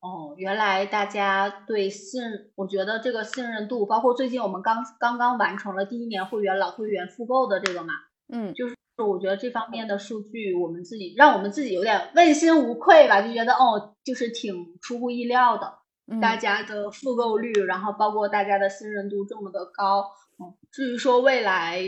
[0.00, 2.22] 哦，原来大家对信，
[2.54, 7.94] 我觉得这个信任度，包括最近我们刚刚刚完成了第一年会员老会员复购的这个嘛，
[8.32, 15.78] 嗯，就是我觉得这方面的数据，我们自己让我们自己有点问心无愧吧，就觉得哦，就是挺出乎意料的，
[16.20, 20.04] 大家的复购率，然后包括大家的信任度这么的高，
[20.38, 21.82] 嗯，至于说未来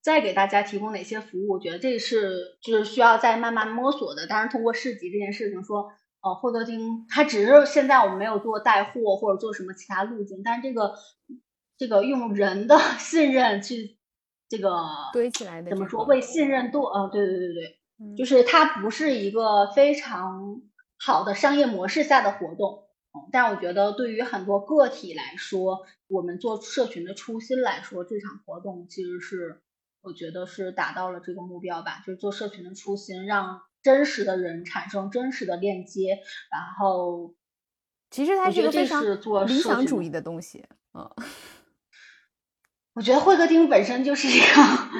[0.00, 5.90] 再给大家提供哪些服务，我觉得这是就是需要再慢慢摸索的，当然通过市集这件事情说。
[6.24, 10.94] 哦，获得金它只是现在我们没有做带货或者做什么其他路径，但是这个
[11.76, 13.98] 这个用人的 信任去
[14.48, 14.74] 这个
[15.12, 17.08] 堆起来的怎么说为信任度啊？
[17.08, 20.62] 对对对对，就是它不是一个非常
[20.98, 22.84] 好的商业模式下的活动，
[23.30, 29.60] 但我觉得对于很多个体来说，我们做社群的初心来说，这场活动其实是
[30.00, 33.60] 我觉得是达到了这个目标吧，就是做社群的初心让。
[33.84, 36.18] 真实的人产生真实的链接，
[36.50, 37.34] 然后
[38.10, 39.04] 其实它是一个非常
[39.46, 40.64] 理想主义的东西。
[40.94, 41.08] 嗯，
[42.94, 44.46] 我觉得会客厅本身就是一个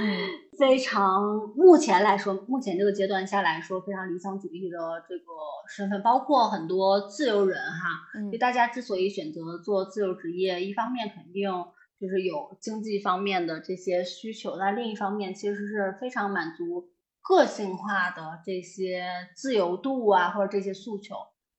[0.58, 1.22] 非常
[1.56, 5.24] 目前来说，目前这个阶段下来说非常理想主义的这个
[5.68, 7.88] 身份，包括很多自由人哈。
[8.30, 11.50] 就大家之所以选择做自由职业，一方面肯定
[11.98, 16.90] 就是有经济方面的这些需求，那另一方面其实是非常满足
[17.24, 21.16] 个性化的这些自由度啊，或者这些诉求。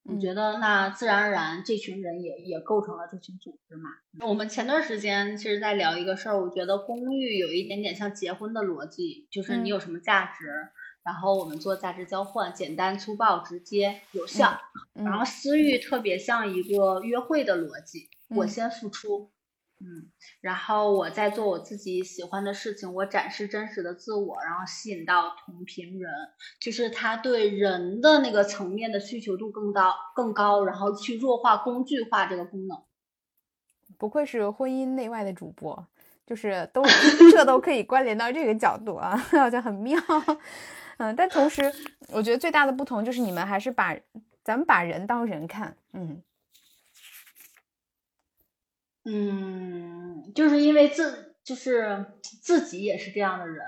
[0.08, 3.90] 我觉得那自然而然这群人也也构成了这群组织嘛。
[4.26, 10.46] 我们前段时间其实在聊一个事儿，我觉得公寓有一点点像结婚的逻辑，就是你有什么价值。
[11.04, 14.60] 然后我们做价值交换，简单粗暴、直接有效。
[14.94, 19.30] 然后私域特别像一个约会的逻辑，我先付出，
[19.80, 20.10] 嗯，
[20.42, 26.12] 然后我在做我自己喜欢的事情，我展示真实的自我，然后吸引到同频人，
[26.60, 32.78] 就是他对人的那个层面的需求度更高更高，然后去弱化工具化这个功能。
[33.98, 35.88] 不愧是婚姻内外的主播，
[36.26, 36.82] 就是都
[37.32, 39.98] 这都可以关联到这个角度啊， 好像很妙。
[40.98, 41.72] 嗯，但同时，
[42.14, 43.96] 我觉得最大的不同就是你们还是把
[44.44, 46.22] 咱们把人当人看，嗯，
[49.06, 53.66] 嗯，就是因为自就是自己也是这样的人，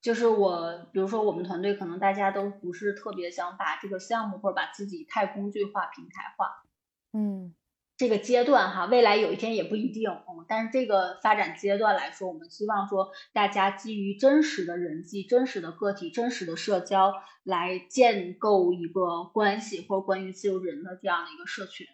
[0.00, 6.64] 就是我，比如说我们团队可能大家都不是特别想把这个项目或者把自己太工具化、平台化，
[7.12, 7.54] 嗯。
[7.94, 17.12] 这个阶段哈，未来有一天也不一定，嗯，但是这个发展阶段来说，我们希望说大家基于真实的人际、真实的个体、真实的社交
[17.44, 21.86] 来建构一个关系，或关于自由人的这样的一个社群，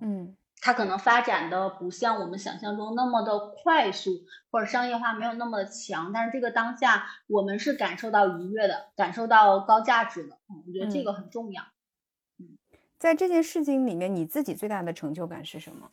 [0.00, 4.12] 嗯，它可能发展的不像我们想象中那么的快速，
[4.52, 11.64] 或者商业化没有那么的强，但是这个当下我们是感受到愉悦的，感受到高价值的，嗯，我觉得这个很重要。
[12.96, 15.90] 在这件事情里面，你自己最大的成就感是什么？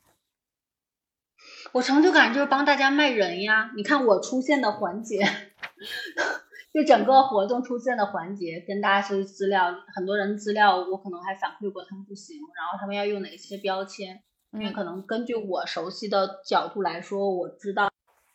[1.71, 3.71] 我成就感就是帮大家卖人呀！
[3.75, 5.25] 你看我出现的环节，
[6.71, 14.21] 就整个活动出现的环节，跟大家收集资料，很多人资料我可能还反馈过他们不行，然后他们要用哪些标签？
[14.51, 17.89] 因为可能根据我熟悉的角度来说，我知道。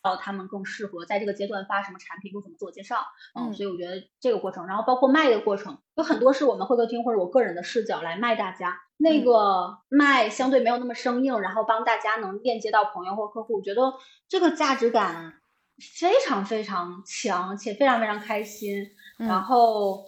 [0.05, 2.97] 到他们更适合在这个阶段发什么产品或怎么自我介绍，
[3.33, 13.95] 嗯，所以我觉得这个过程，然后包括卖的过程，有很多是我们会客厅或者我个人的视角来卖大家，那个卖相对没有那么生硬，然后帮大家能链接到朋友或客户，我觉得
[14.29, 15.33] 这个价值感
[15.97, 18.85] 非常非常强，且非常非常开心。
[19.17, 20.05] 然后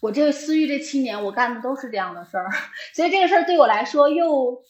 [0.00, 2.48] 我这个私域这七年，我干的都是这样的事儿，
[2.94, 4.62] 所以这个事儿对我来说又。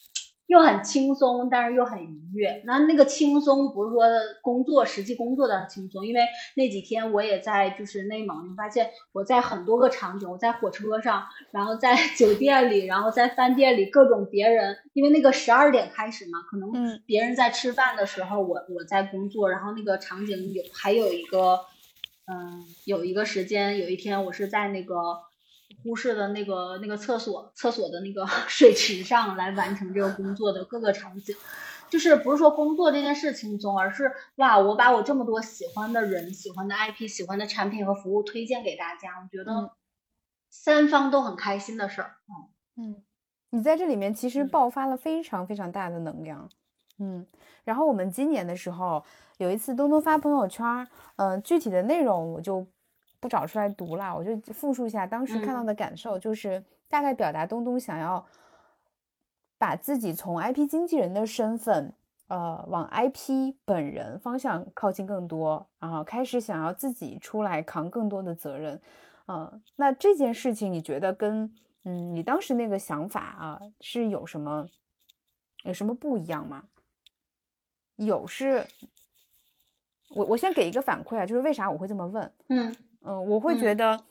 [0.49, 2.63] 又很轻松，但是又很愉悦。
[2.65, 4.03] 那那个轻松不是说
[4.43, 6.23] 工作实际工作的轻松，因为
[6.57, 16.73] 那几天我也在就是内蒙，发现我在很多个场景，我在火车上，然后在 酒店里，然后在饭店里，各种别人，因为那个十二点开始嘛，可能
[17.05, 21.61] 别人在吃饭的时候，我我在工作，然后那个场景有还有一个，
[22.27, 25.28] 嗯，有一个时间，有一天我是在那个。
[25.89, 31.35] 呼市的那个那个厕所厕所的那个 水池上来完成这个工作的各个场景，
[31.89, 39.73] 就是不是说工作这件事轻松，而是哇，我把我这么多喜欢的人、喜欢的 IP、喜欢的产品和服务推荐给大家，我觉得
[40.51, 42.17] 三方都很开心的事儿。
[42.77, 43.03] 嗯嗯，
[43.49, 46.51] 你在这里面其实爆发了非常非常大的能量。
[46.99, 47.27] 嗯，
[47.65, 49.03] 然后我们今年的时候
[49.39, 52.67] 有一次东东发朋友圈，嗯，具体的内容我就。
[53.21, 58.25] 不找出来读了，我就复述一下当时看到的感受，就是大概表达东东想要
[59.59, 61.93] 把自己从 IP 经纪人的身份，
[62.29, 68.81] 呃，往 IP 本人方向靠近更多，然后开始想要自己出来扛更多的责任，
[69.27, 71.53] 嗯，那这件事情你觉得跟
[71.85, 74.69] 嗯你当时那个想法啊是有什么
[75.65, 76.65] 有什么不一样吗？
[77.97, 78.65] 有是，
[80.15, 82.33] 我我先给一个反馈啊，就是为啥我会这么问？
[82.49, 82.77] 嗯。
[83.03, 84.05] 嗯，我会觉得，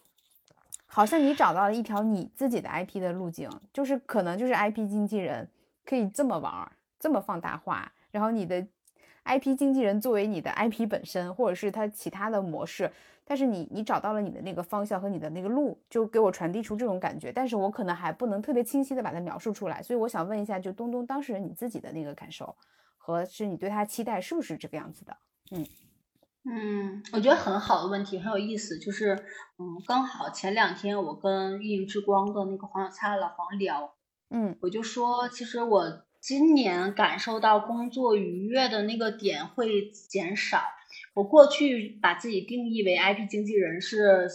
[0.85, 5.47] 好像你找到了一条你自己的 IP 的路径，就是可能就是 IP 经纪人
[5.85, 8.65] 可以这么玩，这么放大化，然后你的
[9.25, 12.89] IP 经纪人作为你的 IP 本身，或者是他其他的模式，
[13.25, 22.55] 但是你你找到了你的那个方向和你的那个路，就给我传递出这种感觉，但是我可能还不能特别清晰的把它描述出来，所以我想问一下，就东东当事人你自己的那个感受，
[22.97, 25.17] 和是你对他期待是不是这个样子的？
[25.51, 25.65] 嗯。
[26.49, 28.79] 嗯，我觉得很好的问题，很有意思。
[28.79, 29.13] 就是，
[29.57, 33.93] 嗯，刚好前两天我跟运营之光的那个黄小灿老黄聊，
[34.29, 40.61] 嗯，我就说，其实我今年感受到工作愉悦的那个点会减少。
[41.13, 44.27] 我过去把自己定义为 IP 经纪人是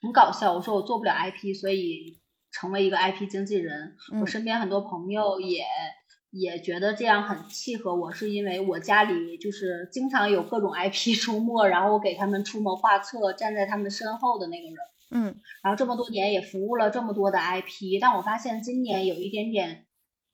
[0.00, 2.20] 很搞笑，我说我做不了 IP，所以
[2.52, 3.96] 成为一个 IP 经纪人。
[4.20, 5.64] 我身边很多朋友也。
[6.36, 14.76] 也觉得这样很契合我，是因为我家里就是经常有各种 IP 出没，然后我给他们出谋划策，站在他们身后的那个人。
[15.12, 19.86] 嗯，然后这么多年也服务了这么多的 IP，但我发现今年有一点点，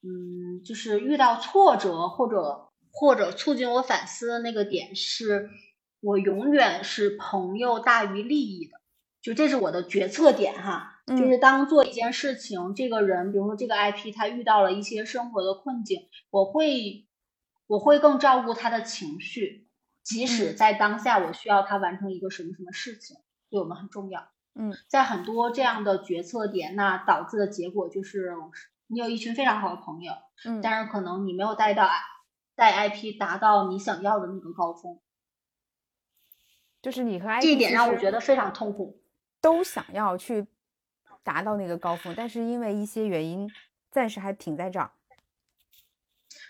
[0.02, 5.50] 嗯，就是遇到挫折或者或者促进我反思的那个点是，
[6.00, 8.80] 我永远是朋友大于利益的，
[9.20, 10.89] 就这是我的决策点哈。
[11.16, 17.06] 就是当做一件事情，这个人，比如说这个 IP，他遇到了一些生活的困境，我会
[17.66, 19.68] 我会更照顾他的情绪，
[20.02, 23.16] 即使在当下我需要他完成一个什么什么事情，
[23.50, 24.28] 对我们很重要。
[24.54, 28.34] 嗯，在很多这样的决策点，那导致的结果就是
[28.88, 30.12] 你有一群非常好的朋友，
[30.44, 31.88] 嗯，但是可能你没有带到
[32.56, 35.00] 带 IP 达到你想要的那个高峰，
[36.82, 39.00] 就是你和 IP 这一点让我觉得非常痛苦，
[39.40, 40.46] 都想要去
[41.22, 43.50] 达到那个高峰，但是因为一些原因，
[43.90, 44.92] 暂时还停在这儿。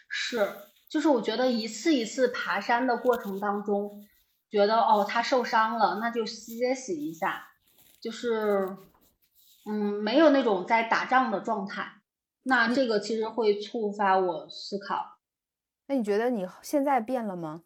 [0.08, 0.52] 是，
[0.88, 4.06] 就是我觉得一次一次爬山的过程当中，
[4.50, 7.48] 觉得哦他受伤了，那就歇息一下。
[8.00, 8.76] 就是，
[9.66, 12.00] 嗯，没有那种在打仗的状态，
[12.42, 15.18] 那这个其实会触发我思考。
[15.86, 17.62] 那你觉得你现在变了吗？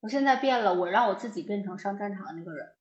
[0.00, 2.75] 我现在变了，我让我自己变成上战场的那个人。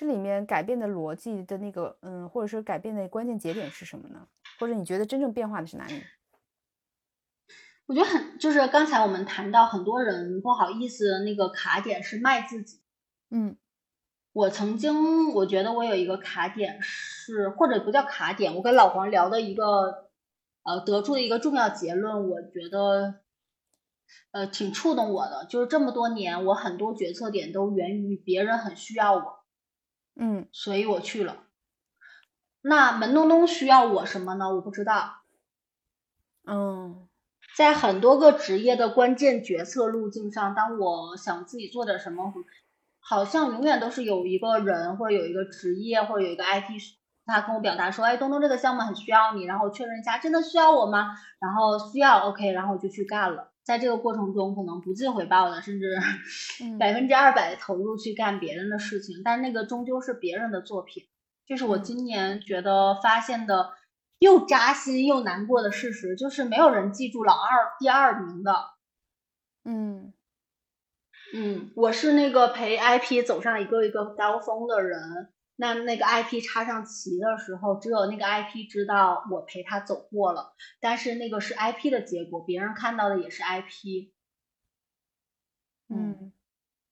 [0.00, 4.26] 这里面改变的逻辑的那个，嗯，或者说改变的关键节点是什么呢？
[4.58, 6.02] 或者你觉得真正变化的是哪里？
[7.84, 12.80] 我觉得很，就是刚才我们谈到很多人不好意思，那个卡点是卖自己，
[13.28, 13.58] 嗯。
[14.32, 20.08] 我曾经，我觉得我有一个卡点是，或者不叫卡点，我跟老黄聊的一个，
[20.62, 23.16] 呃，得出的一个重要结论，我觉得，
[24.30, 29.39] 呃，挺触动我的，就是这么多年，我很多决策点都源于别人很需要我，
[30.22, 31.38] 嗯，所以我去了。
[32.60, 34.54] 那门东东需要我什么呢？
[34.54, 35.22] 我不知道。
[36.46, 37.08] 嗯，
[37.56, 42.32] 在很多个职业的关键决策路径上，当我想自己做点什么。
[43.02, 46.78] 好像永远都是有一个人或者有一个职业或者有一个 IP，
[47.24, 51.16] 他跟我表达说，哎，东东这个项目很需要你，然后确认一下，真的需要我吗？
[51.40, 53.50] 然后需要，OK，然后我就去干了。
[53.70, 55.96] 在这个过程中，可能不计回报的，甚至
[56.76, 61.04] 百分之二百的投入去干别人的事情，但那个终究是别人的作品。
[61.46, 63.74] 这是我今年觉得发现的
[64.18, 68.52] 又扎心又难过的事实，就是没有人记住老二第二名的。
[69.64, 70.12] 嗯。
[71.32, 75.28] 嗯，我是那个陪 IP 走上一个一个高峰的人。
[75.60, 80.54] 那那个 IP 插上旗的时候，只有那个 IP 知道我陪他走过了。
[80.80, 84.10] 但是那个是 IP 的结果，别人看到的也是 IP。
[85.88, 86.32] 嗯，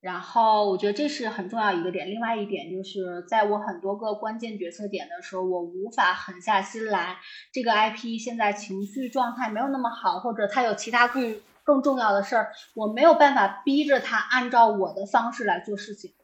[0.01, 2.11] 然后我觉得这是很重要一个点。
[2.11, 7.17] 另外一点就是，在我很多个关键决策点的时候，我无法狠下心来。
[7.53, 11.41] 这个 IP 现在情绪状态没有那么好，或者他有其他更。
[11.65, 16.15] 更重要的事儿，我没有办法逼着他按照我的方式来做事情。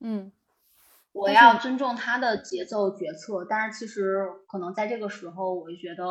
[0.00, 0.32] 嗯，
[1.12, 6.04] 我要尊重他的节奏决策，但是其实可能在这个时候，我就觉得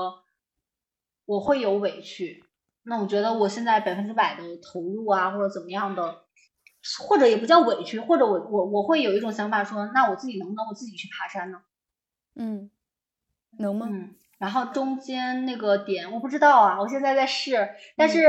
[1.26, 2.44] 我会有委屈。
[2.84, 6.24] 那我觉得我现在百分之百的投入啊，或者怎么样的，
[7.08, 11.62] 或者也不叫委屈，或者我我我会有一种想法说，那我自己能不能我自己去爬山呢？
[12.36, 12.72] 嗯，
[13.58, 13.88] 能吗？
[13.90, 14.16] 嗯。
[14.40, 18.26] 然后中间那个点我不知道啊，我现在在试，但是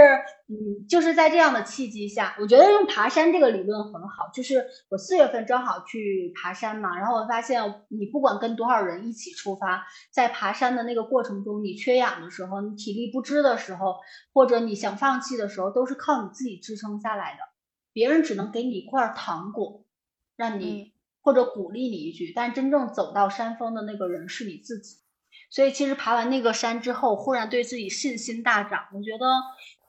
[0.49, 4.29] 嗯，就是在这样的契机下，我觉得用爬山这个理论很好。
[4.35, 13.95] 就是我四月份正好去爬山嘛，然后我发现你不管跟多少人一起出发，在爬山的那个过程中，你缺氧的时候，你体力不支的时候，
[14.35, 17.39] 或者你想放弃的时候，都是靠你自己支撑下来的。
[17.93, 19.85] 别人只能给你一块糖果，
[20.37, 20.93] 让你
[21.23, 25.00] 或者鼓励你一句，但真正走到山峰的那个人是你自己。
[25.51, 28.85] 所以其实爬完那个山之后，忽然对自己信心大涨。
[28.95, 29.27] 我觉得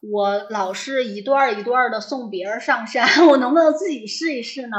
[0.01, 4.77] 我老是一段一段的送别人上山， 我能不能自己试一试呢？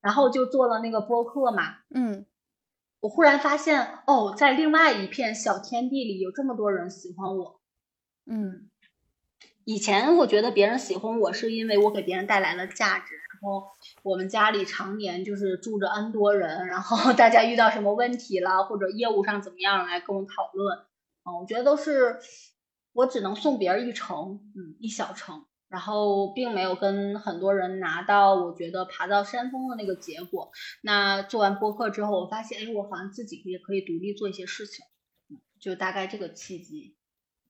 [0.00, 1.76] 然后就做了那个播客嘛。
[1.94, 2.26] 嗯，
[3.00, 7.60] 我忽然发现，哦，在另外一片小天地里，有这么多人喜欢我。
[8.26, 8.68] 嗯，
[9.64, 13.14] 以前我觉得别人喜欢我，是因为我给别人带来了价值。
[13.40, 13.68] 然后
[14.02, 20.76] 我们家里常年就是住着 N 多人，然后 大家遇到什么问题了，或者业务上怎么样来跟我讨论，
[21.24, 22.18] 嗯，我觉得都是
[22.92, 30.50] 我只能送别人一程，嗯，一小程，然后并没有跟很多人拿到我觉得爬到山峰的那个结果。
[30.82, 34.84] 那做完播客之后，我发现，哎，我好像自己也可以独立做一些事情，
[35.60, 36.97] 就大概这个契机。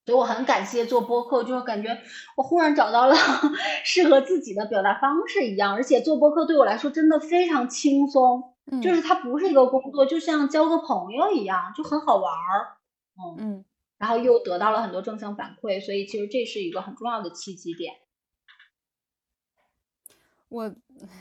[0.09, 2.01] 所以我很感谢做播客，就是感觉
[2.35, 3.15] 我忽然找到了
[3.85, 12.79] 适合自己的表达方式一样，而且做播客对我来说真的非常轻松，就是它不是一个工作，就像交个朋友一样，就很好玩儿，
[13.19, 13.65] 嗯嗯，
[13.99, 17.93] 然后又得到了很多正向反馈，所以其实这是一个很重要的契机点。
[20.49, 20.75] 我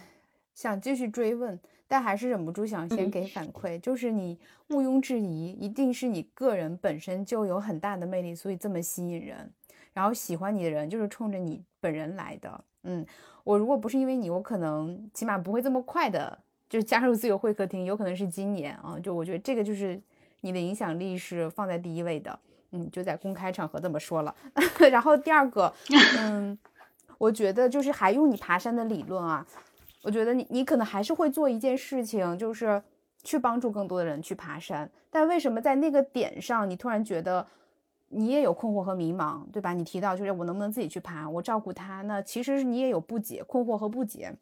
[0.56, 4.38] 想继续追问，但还是忍不住想先给反馈，就是你
[4.70, 9.50] 毋庸置疑，一定是你个人本身就有很大的魅力，所以这么吸引人，
[9.94, 12.64] 然后喜欢你的人就是冲着你本人来的。
[12.84, 13.06] 嗯，
[13.44, 16.38] 我如果不是因为你，我可能起码不会这么快的，
[16.70, 19.00] 就加入自由会客厅，有可能是今年啊。
[19.02, 20.00] 就我觉得这个就是
[20.42, 22.38] 你的影响力是放在第一位的。
[22.72, 24.36] 嗯，就在公开场合这么说了。
[24.92, 25.74] 然后第二个，
[26.20, 26.58] 嗯，
[27.18, 29.48] 我觉得就是还用你爬山的理论啊。
[30.04, 32.82] 我觉得你你可能还是会做一件事情，就是
[33.24, 34.90] 去帮助更多的人去爬山。
[35.10, 37.46] 但为什么在那个点上，你突然觉得
[38.10, 39.74] 你也有困惑和迷茫，对吧？
[39.74, 44.34] 你提到就是我能不能自己去爬，我照顾他，那其实你也有不解、困惑和不解，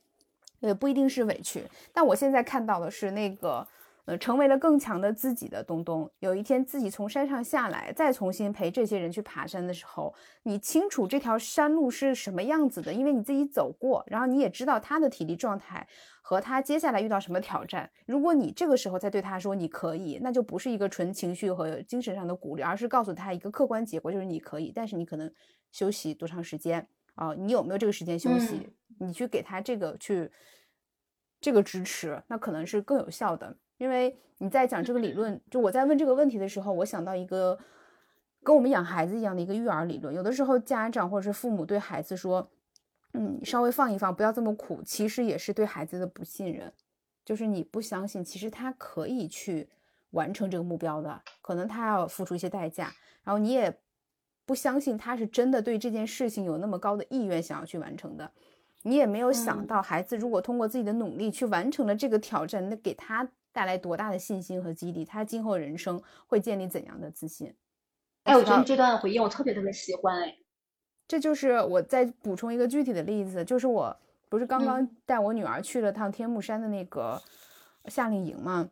[0.60, 1.64] 也不一定是委屈。
[1.94, 3.68] 但我现在看到的是那个。
[4.06, 6.10] 呃，成为了更强的自己的东东。
[6.20, 15.88] 有一天自己从山上下来，再重新陪这些人去爬山的时候，你清楚这条山路是什么样子的，因为你自己走过，然后你也知道他的体力状态
[16.22, 17.90] 和他接下来遇到什么挑战。
[18.06, 25.32] 如果你这个时候再对他说你可以，那就不是一个纯情绪和精神上的鼓励，而是告诉他一个客观结果，就是你可以，但是你可能
[25.72, 27.34] 休息多长时间啊？
[27.34, 28.70] 你有没有这个时间休息？
[29.00, 30.32] 你去给他这个去
[31.42, 33.58] 这个支持，那可能是更有效的。
[33.78, 37.58] 因为你在讲这个理论，就我在问这个问题的时候，我想到一个
[38.44, 40.14] 跟我们养孩子一样的一个育儿理论。
[40.14, 42.50] 有的时候家长或者是父母对孩子说
[43.14, 46.72] ：“嗯，稍微放一放，不要这么苦。”其实也是对孩子的不信任，
[47.24, 49.70] 就是你不相信，其实他可以去
[50.12, 52.94] 完成这个目标的，可能他要付出一些代价。
[53.24, 53.78] 然后你也
[54.46, 58.32] 不相信他是真的对这件事情有那么高的意愿想要去完成的。
[58.84, 63.28] 你也没有想到，孩子如果通过自己的努力去完成了这个挑战，那给他。
[63.56, 65.06] 带来多大的信心和激励？
[65.06, 67.56] 他今后人生会建立怎样的自信？
[68.24, 70.24] 哎，我觉得你这段回应我特别特别喜欢。
[70.24, 70.36] 哎，
[71.08, 73.96] 这就是我再补充一个具体的例子，就是我
[74.28, 77.22] 不是刚刚带我女儿去了趟天目山的那个
[77.86, 78.70] 夏令营吗？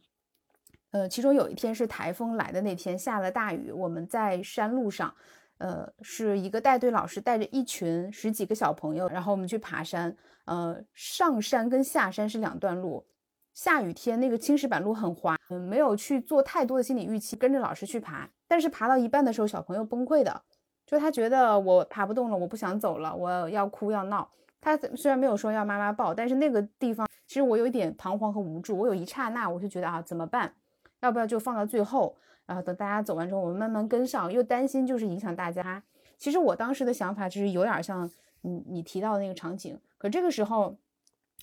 [0.92, 5.16] 呃，其中有一天是台风来的那天，下了大雨，我们在山路上，
[5.60, 10.14] 呃，是一个带队老师带着一群十几个小朋友，然后我们去爬山。
[10.46, 13.06] 呃，上山跟下山是两段路。
[13.54, 18.28] 下雨天那个青石板路很滑，嗯，没有去做太多的心理预期，跟着老师去爬。
[18.48, 20.42] 但是爬到一半的时候，小朋友崩溃的，
[20.86, 24.30] 就他觉得我爬不动了，我不想走了，我要哭要闹。
[24.60, 28.78] 他虽然没有说要妈妈抱，但是那个地方其实我有一点彷徨和无助。
[28.78, 30.54] 我有一刹那我就觉得啊，怎么办？
[31.02, 32.16] 要不要就放到最后？
[32.46, 35.84] 然后等大家走完之后，我们慢慢跟上，又担心就是影响大家。
[36.18, 38.10] 其实我当时的想法就是有点像
[38.42, 40.76] 你你提到的那个场景，可这个时候。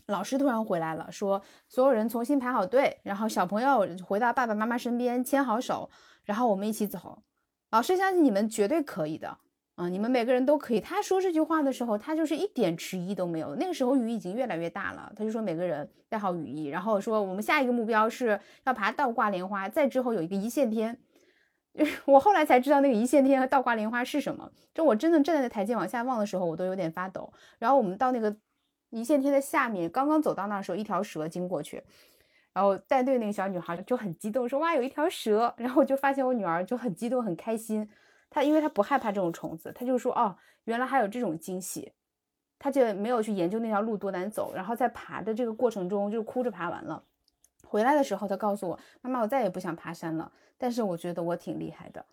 [0.06, 5.88] 老师突然回来了，说所有人重新排好队，然后小朋友回到爸爸妈妈身边，牵好手，
[6.24, 7.22] 然后我们一起走。
[7.70, 9.38] 老师相信你们绝对可以的，
[9.76, 10.80] 啊，你们每个人都可以。
[10.80, 13.54] 他说这句话的时候，他就是一点迟疑都没有。
[13.54, 20.98] 那个时候雨已经越来越大了，他就说每个人带好雨衣，然后说我们下一个目标是要爬倒挂莲花，再之后有一个一线天。
[22.06, 24.50] 我后来才知道那个一线天和倒挂莲花是什么。
[24.74, 27.32] 就我真的站在那台阶往下望的时候，我都有点发抖。
[27.60, 28.36] 然后我们到那个。
[28.90, 31.82] 一线天的下面，刚刚走到那时候，一条蛇经过去，
[32.52, 37.88] 然后带队那个小女孩就很激动，说：“哇，有一条蛇！”然后我就发现我女儿就很激动、很开心。
[38.28, 41.92] 她因为她不害怕这种虫子，她就说：“哦，原来还有这种惊喜。”
[42.58, 44.52] 她就没有去研究那条路多难走。
[44.54, 47.02] 然后在爬的这个过程中，就哭着爬完了。
[47.64, 50.30] 回来的时候，她告诉我：“妈妈，我再也不想爬山了。
[50.58, 52.04] 但是我觉得我挺厉害的。”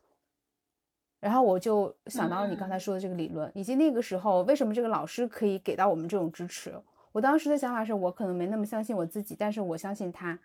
[1.20, 6.74] 然后我就想到了你刚才说的这个理论，以及那个时候为什么这个老师可以给到我们这种支持。
[7.11, 10.39] 我当时的想法是我可能没那么相信我自己，但是我相信他。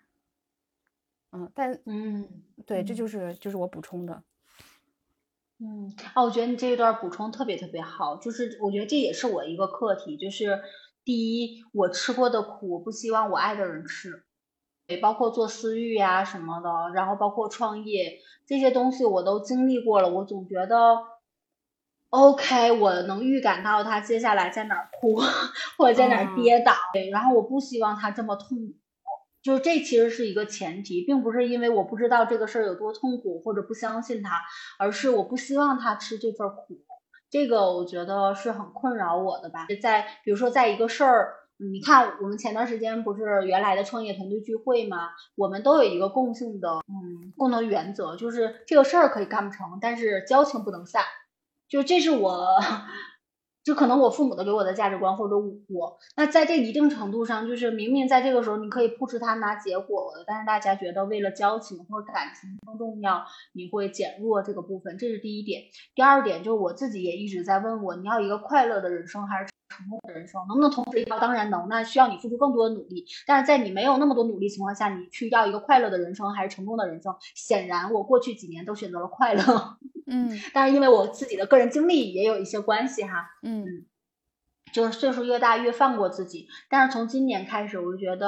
[1.31, 2.27] 嗯，但嗯，
[2.65, 4.23] 对，这就是就是我补充的。
[5.59, 10.61] 嗯，啊，我觉得你这一段补充特别特别好，就是我觉得这也是我一个课题，就是
[11.03, 14.23] 第一，我吃过的苦，我不希望我爱的人吃。
[14.87, 20.97] 也包括做私域呀什么的，然后包括创业这些东西我都经历过了，我总觉得
[22.09, 25.15] ，OK，我能预感到他接下来在哪儿哭，
[25.77, 26.73] 或者在哪儿跌倒，
[27.11, 28.73] 然后我不希望他这么痛苦，
[29.41, 34.41] 就是这其实是一个前提，并不是因为我不知道这个事儿有多痛苦或者不相信他，
[34.77, 36.81] 而是我不希望他吃这份苦，
[37.29, 41.35] 这个我觉得是很困扰我的吧，在比如说在一个事儿。
[41.57, 45.11] 你看，我们前段时间不是原来的创业团队聚会吗？
[45.35, 51.03] 我们都有一个共性的，嗯，共同原则，就是这个事儿可以干不成，但是交情不能散。
[51.69, 52.47] 就这是我，
[53.63, 63.23] 就可能我父母的给我的价值观，或者我，那在这一定程度上，就是明明在这个时候你可以不持他拿结果的，但是大家觉得为了交情或者感情更重要，
[63.53, 65.61] 你会减弱这个部分，这是第一点。
[65.95, 69.53] 第二点就是我自己也一直在问我，你要一个快乐的人生还是？
[69.75, 71.19] 成功的人生，能不能同时要？
[71.19, 73.03] 当然能，那需要你付出更多的努力。
[73.25, 77.15] 但是在你没有那么多努力情况下，你去要一个快乐的人生还是成功的人生？
[77.35, 79.77] 显然，我过去几年都选择了快乐。
[80.05, 83.25] 嗯， 但是因为我自己的个人经历也有一些关系哈。
[83.41, 83.65] 嗯，
[84.71, 86.47] 就是岁数越大越放过自己。
[86.69, 88.27] 但是从今年开始，我就觉得，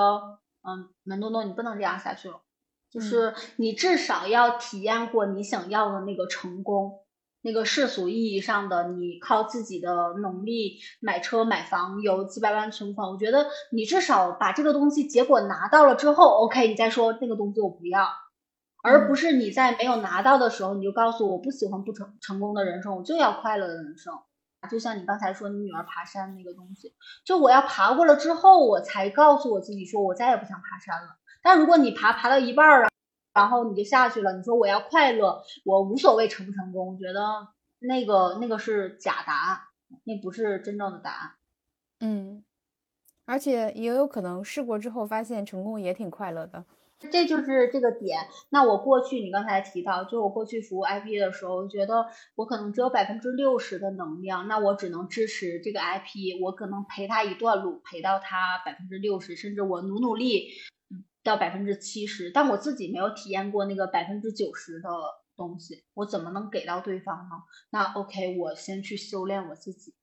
[0.68, 2.42] 嗯，门东东，你不能这样下去了。
[2.90, 7.05] 就是你至少要体验过你想要的那个成功。
[7.46, 18.08] 那个世俗意义上的，你靠自己的能力买车买房，有几百万存款，我觉得你至少把这个东西结果拿到了之后，OK，你再说那个东西我不要，
[18.82, 24.12] 而不是你在没有拿到的时候，你就告诉我不喜欢不成成功的人生，我就要快乐的人生。
[24.68, 31.10] 就像你刚才说你女儿爬山那个东西，就我要爬过了之后，我才告诉我自己说我再也不想爬山了。
[31.44, 32.90] 但如果你爬爬到一半儿啊。
[33.36, 34.36] 然后你就下去了。
[34.36, 36.98] 你说我要快乐，我无所谓成不成功。
[36.98, 39.60] 觉得那个那个是假答案，
[40.06, 41.32] 那不是真正的答案。
[42.00, 42.44] 嗯，
[43.26, 46.64] 而且也有可能试过之后发现成功也挺快乐的。
[47.12, 48.18] 这就是这个点。
[48.50, 52.06] 那我过去你刚才提到，就我过去服务 IP 的时候，我觉得
[52.36, 60.52] 我可能只有百分之六十的能量，那我只能支持这个 IP，我可能陪他一段路，陪到他百分之六十，甚至我努努力。
[61.26, 64.90] 到百分之七十，但我自己没有体验过那个百分之九十的
[65.36, 67.32] 东西，我怎么能给到对方呢？
[67.72, 69.96] 那 OK，我先去修炼我自己。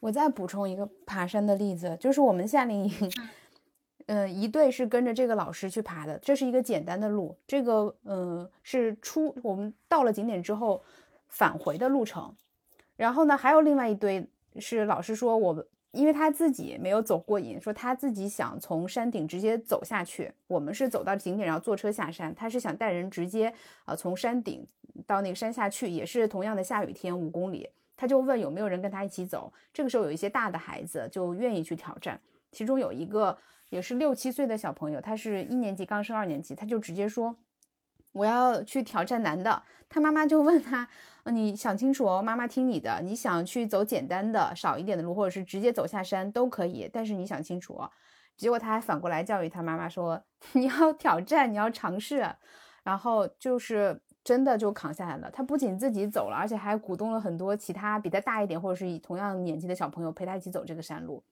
[0.00, 3.12] 我再补充一个爬山的例子，就是我们夏令营，
[4.06, 10.82] 嗯，一队是跟着这个老师去爬的，这是一个简单的路，这个嗯是出我们到了景点之后
[11.28, 12.34] 返回的路程，
[12.96, 14.28] 然后呢还有另外一堆
[14.58, 15.64] 是老师说我们。
[15.92, 20.32] 因为他自己没有走过瘾，说他自己想从山顶直接走下去。
[20.46, 22.34] 我们是走到景点，然后坐车下山。
[22.34, 23.52] 他是想带人直接
[23.84, 24.66] 啊从山顶
[25.06, 27.68] 到那个山下去，也是同样的下雨天五公里。
[27.94, 29.52] 他就问有没有人跟他一起走。
[29.72, 32.18] 这个时候有一些大的孩子就愿意去挑战，
[32.50, 33.36] 其中有一个
[33.68, 37.36] 也是六七岁的小朋友，他是一年级刚升二年级，他就直接说
[38.12, 39.62] 我要去挑战难的。
[39.88, 40.88] 他妈妈就问他。
[41.26, 43.00] 你想清楚哦，妈妈听你的。
[43.00, 47.80] 你想去走简单的、少一点的路，或者是直接走下山都可以，但是你想清楚。
[48.36, 50.20] 结果他还反过来教育他妈妈说
[50.54, 52.28] ：“你要挑战，你要尝试。”
[52.82, 55.30] 然后就是真的就扛下来了。
[55.30, 61.22] 他不仅自己走了，而且还鼓动了很多其他比他大一点或者是以同样年纪的小朋友陪他一起走这个山路。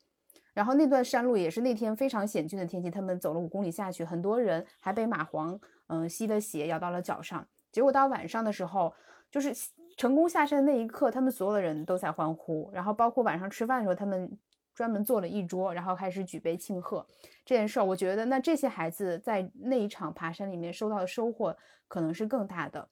[0.53, 7.47] 然后那段山路也是那天非常险峻的天气，他们走了五公里下去，很多人还被蚂蟥嗯吸了血，咬到了脚上。
[7.73, 8.93] 结果到晚上的时候，
[9.31, 9.55] 就是。
[9.97, 14.39] 成功下山的那一刻，他们所有的人都在欢呼，然后包括晚上吃饭的时候，他们
[14.73, 17.07] 专门做了一桌，然后开始举杯庆贺
[17.45, 17.85] 这件事儿。
[17.85, 21.55] 我觉得，那这些孩子在那一场爬山里面收到的收获
[21.87, 22.89] 可能是更大的，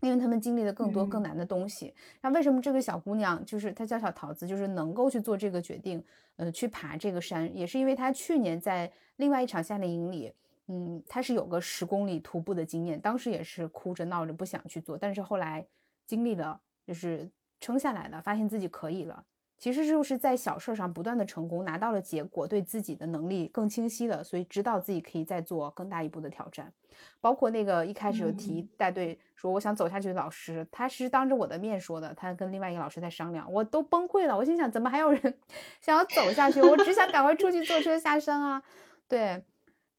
[0.00, 1.94] 因为他们经历了更多更难的东西。
[2.20, 6.04] 那为什么这个小姑娘就是她叫小桃子，就是能够去做这个决定，
[6.36, 10.32] 呃，去爬这个山，也是因为她去年在另外一场夏令营里，
[10.68, 15.66] 嗯，她是有个十公里徒步的经验，当时也是哭着闹着不想去做，但是后来。
[16.06, 17.30] 经历了，就是
[17.60, 19.24] 撑下来了，发现自己可以了。
[19.60, 26.72] 其实就是在小事上不断的成功，拿到了结果，对自己的能力更清晰了，所以知道自己可以再做更大一步的挑战。
[27.20, 34.34] 包括那个一开始有提带队说我想走下去的老师，他是当着我的面说的，他跟另外一个老师在商量，我都崩溃了。
[34.34, 35.38] 我心想，怎么还有人
[35.82, 36.62] 想要走下去？
[36.62, 38.62] 我只想赶快出去坐车下山啊。
[39.06, 39.44] 对，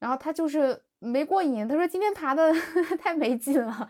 [0.00, 2.52] 然后他就是没过瘾，他说今天爬的
[2.98, 3.88] 太没劲了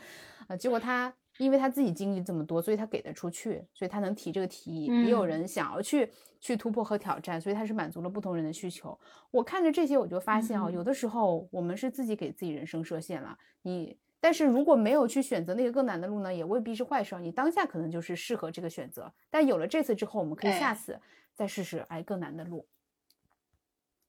[0.48, 0.56] 啊。
[0.56, 1.14] 结果他。
[1.38, 4.86] 因为他自己经历这么多，所以他给得出去，所以他能提这个提议。
[5.04, 6.10] 也有人想要去
[6.40, 8.98] 去突破和挑战，所以他是满足了不同人的需求。
[9.30, 13.36] 我看着这些，我就发现啊，有的时候我们是自己给自己人生设限了。
[13.62, 17.18] 你，但是如果没有去选择那个更难的路呢，也未必是坏事。
[17.20, 21.00] 你当下可能就是适合这个选择，但有了这次之后，我们可以下次
[21.34, 22.66] 再试试哎更难的路。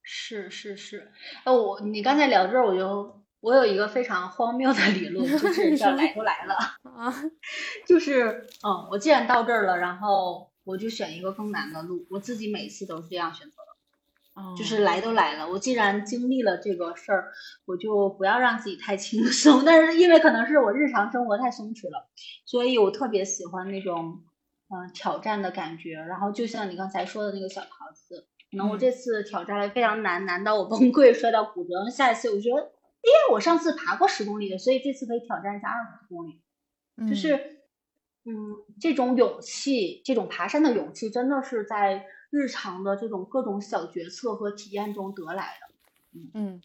[0.05, 1.11] 是是是，
[1.45, 3.22] 呃，我你刚才聊这儿，我就。
[3.43, 6.55] 我有一个非常荒谬的理论，就 是叫来都来了
[6.89, 7.13] 啊，
[7.85, 12.07] 就是嗯，我既然到这儿了，然后我就选一个更难的路。
[12.09, 17.33] 我自己每次都是这样选择的，就是来都来了，我既然经历了这个事儿，
[17.65, 19.65] 我就不要让自己太轻松。
[19.65, 22.07] 但是因为可能是我日常生活太松弛了，
[22.45, 24.21] 所以我特别喜欢那种
[24.69, 25.95] 嗯挑战的感觉。
[25.95, 31.89] 然后就像你刚才说的那个小桃子，可能我这次挑战了非常难，难到我崩溃，摔到骨折。
[31.91, 32.71] 下一次我觉得。
[33.03, 36.41] 因为我上次爬过十公里的，所以这次可以挑战一下二十公里。
[37.07, 37.61] 就是，
[38.23, 38.33] 嗯，
[38.79, 45.73] 这种勇气，这种爬山的勇气，真的是在日常的这种各种小决策和体验中得来的。
[46.13, 46.61] 嗯嗯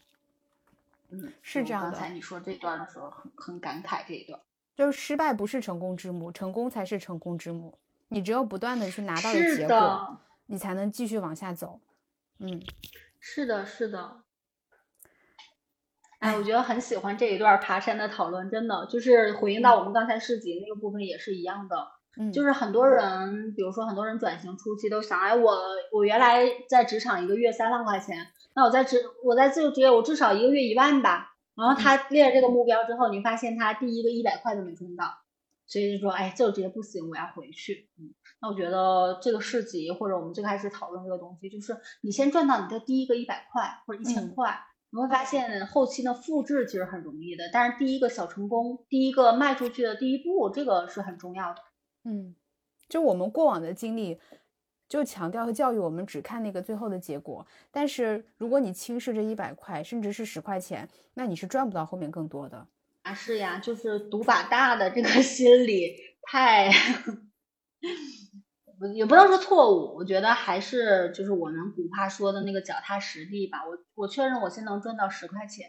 [1.09, 1.91] 嗯，是这样的。
[1.91, 4.39] 刚才你说这段的时候，很很感慨这一段。
[4.75, 7.77] 就是失败不是成功之母，成功才是成功之母。
[8.07, 11.81] 你只有不断的去拿到的结果，你才能继续往下走。
[12.37, 12.63] 嗯，
[13.19, 14.21] 是的，是的。
[16.19, 21.87] 哎，我觉得很喜欢这一段爬山的讨论，真的就是回应到我们刚才市集那个部分也是一样的。
[22.19, 25.57] 嗯，就是很多人，比如说很多人转型初期都想，哎，我
[25.93, 28.17] 我原来在职场一个月三万块钱，
[28.55, 31.27] 那我在职我在自由职业我至少一个月一万吧。
[31.55, 35.05] 然后他列了这个目标之后，你发现他第一个一百块都没赚到，
[35.67, 37.89] 所以就说，哎，自由职业不行，我要回去。
[37.99, 44.57] 嗯，那我觉得这个市集或者我们最开始讨论这个东西，就是你先赚到你的第一个一百块或者一千块，
[44.91, 47.49] 你会发现后期的复制其实很容易的。
[47.53, 51.61] 但是第一个小成功，第一个迈出去的第一步，这个是很重要的。
[52.05, 52.35] 嗯，
[52.87, 54.19] 就我们过往的经历，
[54.87, 57.45] 就强调和教育我们只看那个最后的结果。
[57.71, 62.67] 但是如果你轻视这一百块，甚至是十块钱，那你是赚不到后面更多的。
[63.03, 66.69] 啊，是呀，就是赌把大的这个心理太，
[68.93, 69.95] 也不能说错误。
[69.95, 73.59] 我觉得还是就是我们古话说的那个脚踏实地吧。
[73.67, 75.67] 我我确认我先能赚到十块钱。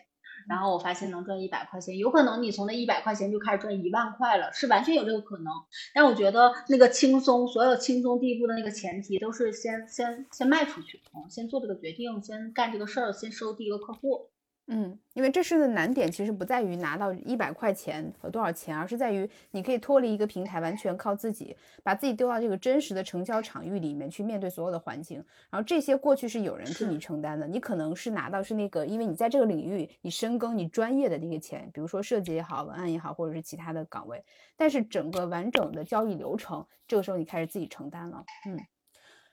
[0.48, 5.52] 然后我发现能赚一百块钱，有可能你从那一百块钱就开始赚一万块了，是完全有这个可能。
[5.94, 14.30] 但我觉得那个轻松，所有轻松第一步的那个前提都是先先先迈出去，先做这个决定，先干这个事儿，先收第一个客户。
[14.68, 25.16] 嗯，因为这事的难点其实不在于拿到一百块钱和多少钱，而是在于你可以脱离一个平台，完全靠自己，把自己丢到这个真实的成交场域里面去面对所有的环境。
[25.50, 34.24] 然后这些过去是有人替你承担的，你可能是拿到是那个，因为你在这个领域你深耕你专业的那个钱，比如说设计也好，文案也好，或者是其他的岗位。
[34.56, 38.56] 但是整个完整的交易流程，这个时候你开始自己承担了，嗯。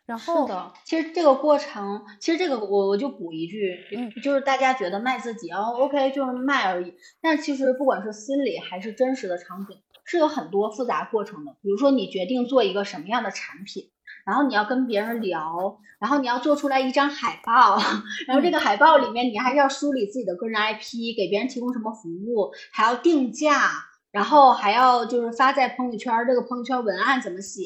[0.07, 11.51] 然后，是的，其实这个过程，其实这个我我就补一句，嗯，就是大家觉得卖自己，然后 OK 就是卖而已，但其实不管是心理还是真实的场景，是有很多复杂过程的。
[11.61, 13.89] 比如说你决定做一个什么样的产品，
[14.25, 17.77] 然后你要跟别人聊，然后你要做出来一张海报，
[18.27, 23.69] 然后这个海报里面你还是要梳理自己的个人 IP，给别人提供什么服务，还要定价，
[24.11, 27.63] 然后还要就是发在朋友圈，这个朋友圈文案怎么写。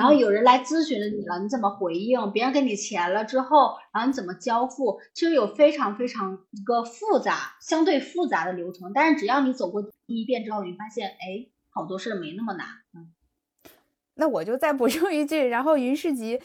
[0.00, 2.32] 然后有人来咨询了你了，你怎么回应？
[2.32, 4.98] 别人给你钱了之后，然后你怎么交付？
[5.12, 8.92] 其实有非常非常一个复杂、相对复杂的流程。
[8.94, 12.66] 但是只要你走过第一遍之后，你发现，哎，好多事儿没那么难。
[12.94, 13.12] 嗯，
[14.14, 16.40] 那我就再补 充一句，然后云市集。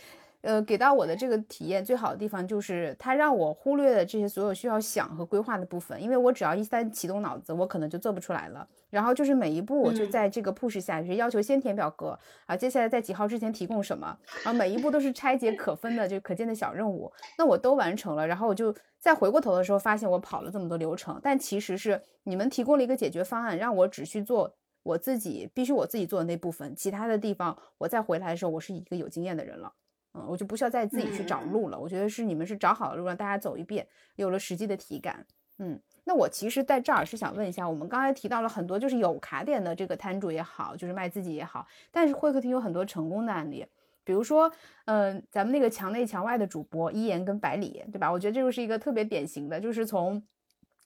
[0.46, 8.68] 呃，给到我的这个体验最好的地方就是它让我忽略了这些所有需要想和规划的部分，因为我只要一旦启动脑子，我可能就做不出来了。
[8.92, 29.74] 然后就是每一步我就在这个 push 下，就是要求先填表格啊，接下来在几号之前提供什么，然后每一步都是拆解可分的就可见的小任务，那我都完成了，然后我就再回过头的时候发现我跑了这么多流程，但其实是你们提供了一个解决方案，让我只去做我自己必须我自己做的那部分，其他的地方我再回来的时候，我是一个有经验的人了。
[30.16, 31.78] 嗯，我就不需要再自己去找路了。
[31.78, 33.86] 我觉得是你们是找好了路，让大家走一遍，
[34.16, 35.26] 有了实际的体感。
[35.58, 43.66] 嗯，那我其实在这儿是想问一下，我们刚才提到了很多，就是有卡点的这个摊主也好，就是卖自己也好，但是会客厅有很多成功的案例，
[44.04, 44.52] 比如说，
[44.84, 48.12] 嗯，咱们那个墙内墙外的主播一言跟百里，对吧？
[48.12, 50.22] 我觉得这就是一个特别典型的，就是从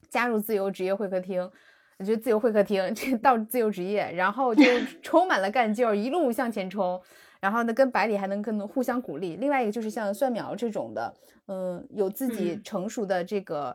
[0.10, 1.42] 加入自由职业会客厅，
[1.98, 4.64] 我觉得自由会客厅 这到自由职业，然后就
[5.02, 7.02] 充满了干劲儿，一路向前冲。
[7.42, 9.38] 然后呢，跟百里还能更互相鼓励。
[9.38, 11.14] 另外一个就是像蒜苗这种的，
[11.48, 13.74] 嗯，有自己成熟的这个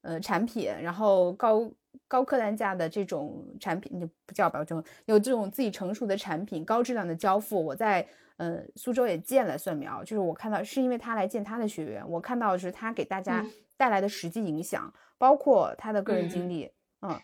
[0.00, 1.70] 呃产品，然后高
[2.08, 7.62] 高客单价的这种产品就不叫保证，有这种自己成熟的产品，高质量的交付。
[7.62, 8.06] 我在
[8.38, 13.44] 呃苏州也见了蒜苗，就是我看到是因为他来见他的学员，我看到的是他给大家
[13.76, 16.70] 带来的实际影响，包括他的个人经历。
[17.02, 17.20] 嗯，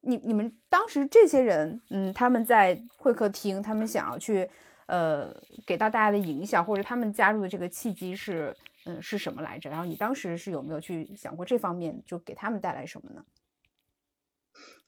[0.00, 4.50] 你你们当时这些人，嗯，他们在会客厅，他们想要去。
[4.90, 5.32] 呃，
[5.64, 8.52] 给到大家的影响，或者他们加入的这个契机是，
[8.86, 9.70] 嗯，是什么来着？
[9.70, 13.24] 然后你当时是有没有去想过这方面，就给他们带来什么呢？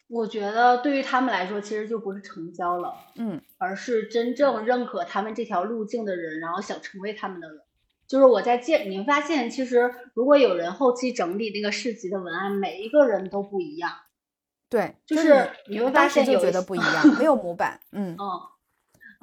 [0.09, 7.63] 我觉得对于他们来说，其实就不是成交了，嗯，而是真正认可他们这条路径的人，然后想成为他们的人。
[8.09, 13.91] 就是我在见，你会发现，其实如果有人后期整理那个市集的文案，每一个人都不一样。
[14.69, 18.52] 对，就是你会发现就觉得不一样， 没有模板，嗯嗯。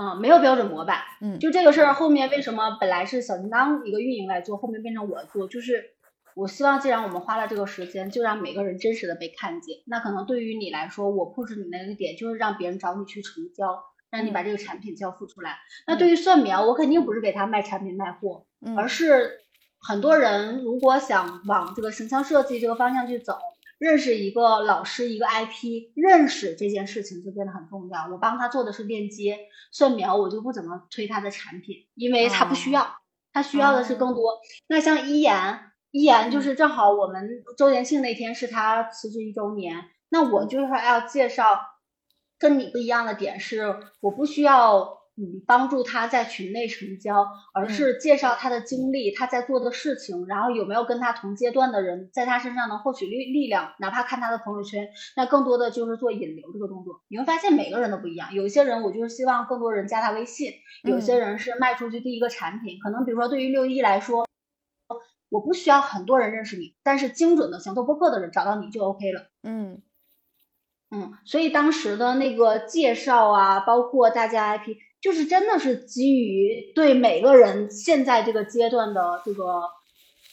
[0.02, 1.00] 嗯，没有标准模板。
[1.20, 5.45] 嗯，就这个事儿，后面为什么本来是小叮当一个运营来做，后面变成我做？
[5.47, 5.91] 就是
[6.36, 9.80] 我希望，既然我们花了这个时间，就让每个人真实的被看见。
[9.86, 15.58] 那可能对于你来说，我 push 你那个点，就是让别人找你去成交，让你把这个产品交付出来。
[15.86, 18.45] 那对于蒜苗，我肯定不是给他卖产品卖货，
[18.78, 19.41] 而是
[19.82, 23.38] 很多人如果想往这个形象设计这个方向去走。
[23.80, 28.08] 认识一个老师，一个 IP，认识这件事情就变得很重要。
[28.12, 29.40] 我帮他做的是链接，
[29.72, 32.98] 蒜苗我就不怎么推他的产品，因为他不需要。
[33.32, 34.40] 他需要的是更多。
[34.68, 39.76] 那像一言，一言就是正好我们周年庆那天是他辞职一周年，
[40.10, 41.60] 那我就是要介绍
[42.38, 44.99] 跟你不一样的点是，我不需要。
[45.22, 57.02] 嗯，帮助他在群内成交，而是介绍他的经历，他在做的事情，然后有没有跟他同阶段的人在他身上能获取力力量，哪怕看他的朋友圈，那更多的就是做引流这个动作。
[57.10, 60.54] 你会发现每个人都不一样，有一些人我就是希望更多人加他微信，
[60.84, 64.26] 有些人是卖出去第一个产品，可能比如说对于六一来说，
[65.28, 69.28] 我不需要很多人认识你，但是精准的想做播客的人找到你就 OK 了。
[69.44, 69.82] 嗯
[70.92, 74.78] 嗯，所以当时的那个介绍啊，包括大家 IP。
[75.02, 79.64] 就是真的是基于对每个人现在这个阶段的这个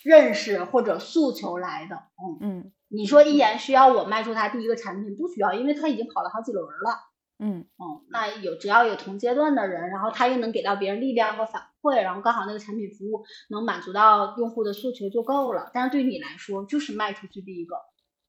[0.03, 6.99] 认识或者诉求来的，嗯嗯，你说一言需要我卖出他第一个产品，不需要，因为他已经跑了好几轮了，
[7.39, 15.71] 嗯嗯，那有只要有同阶段的人，然后他又能给到别人力量和反馈，然后刚好那个产品服务能满足到用户的诉求就够了。
[15.73, 17.77] 但是对你来说，就是卖出去第一个，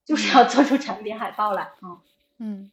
[0.06, 2.00] 就是要做出产品海报来，嗯
[2.40, 2.72] 嗯，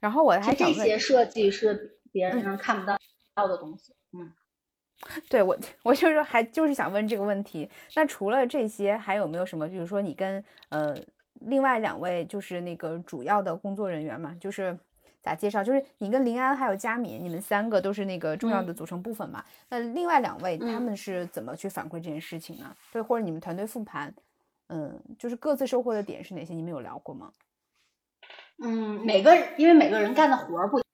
[0.00, 1.95] 然后我还这些设计是。
[2.16, 2.98] 别人看不到
[3.34, 4.32] 到的东西，嗯，
[5.28, 7.68] 对我，我就是还就是想问这个问题。
[7.94, 9.68] 那除了这些，还有没有什么？
[9.68, 10.96] 比如说你跟呃
[11.40, 14.78] 另外两位就是那个主要的工作人员嘛，就是
[15.20, 15.62] 咋介绍？
[15.62, 19.44] 就是你跟林安还有佳敏，你们三个都是那个重要的组成部分嘛。
[19.68, 22.74] 那另外两位他们是怎么去反馈这件事情呢？
[22.94, 24.14] 对，或者你们团队复盘，
[24.68, 26.54] 嗯，就是各自收获的点是哪些？
[26.54, 27.30] 你们有聊过吗？
[28.64, 30.85] 嗯，每个因为每个人干的活儿不。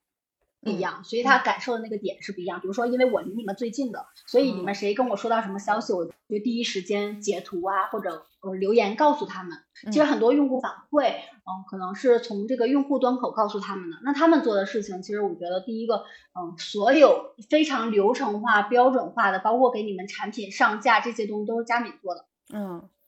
[0.63, 2.61] 不一样，所以他感受的那个点是不一样。
[2.61, 9.59] 比如说，因为我离你们最近的，所以你们谁跟我说到什么消息，我就第一时间截图啊，或者呃留言告诉他们。
[9.91, 13.97] 其实很多用户反馈，嗯，可能是从这个用户端口告诉他们的。
[14.05, 16.05] 那他们做的事情，其实我觉得第一个，
[16.39, 22.25] 嗯，所有非常流程化、标准化的，包括给你们产品上架这些东西，都是佳敏做的。
[22.55, 23.02] 嗯，就是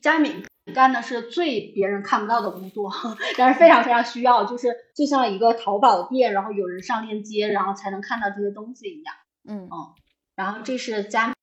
[0.00, 0.44] 佳敏。
[0.72, 2.88] 干的是最别人看不到的工作，
[3.36, 9.12] 但是非常非常需要，就是就像一个淘宝店，然后有人上链接，然后才能看到这些东西一样。
[9.48, 9.74] 嗯嗯，
[10.36, 11.34] 然后这是佳，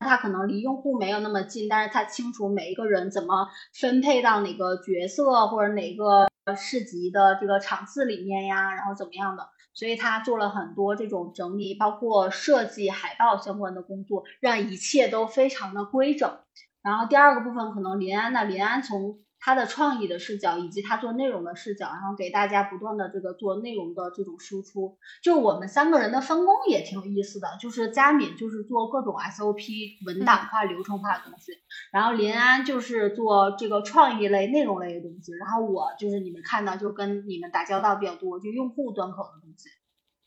[0.00, 16.38] 他可能离用户没有那么近，但是他清楚每一个人怎么分配到哪个角色或者哪个市集的这个场次里面呀，然后怎么样的，所以他做了很多这种整理，包括设计海报相关的工作，让一切都非常的规整。
[16.86, 24.96] 然后第二个部分可能林安呢，林安从他的创意的视角以及他做内容的视角，然后给大家不断的这个做内容的这种输出。
[25.20, 31.54] 就我们三个人的分工也挺有意思的，就是佳敏就是做各种 SOP 文档化、流程化的东西，
[31.90, 39.68] 然后林安就是做这个创意类、内容类的东西，然后我就是你们看到就跟你们打交道比较多，就用户端口的东西。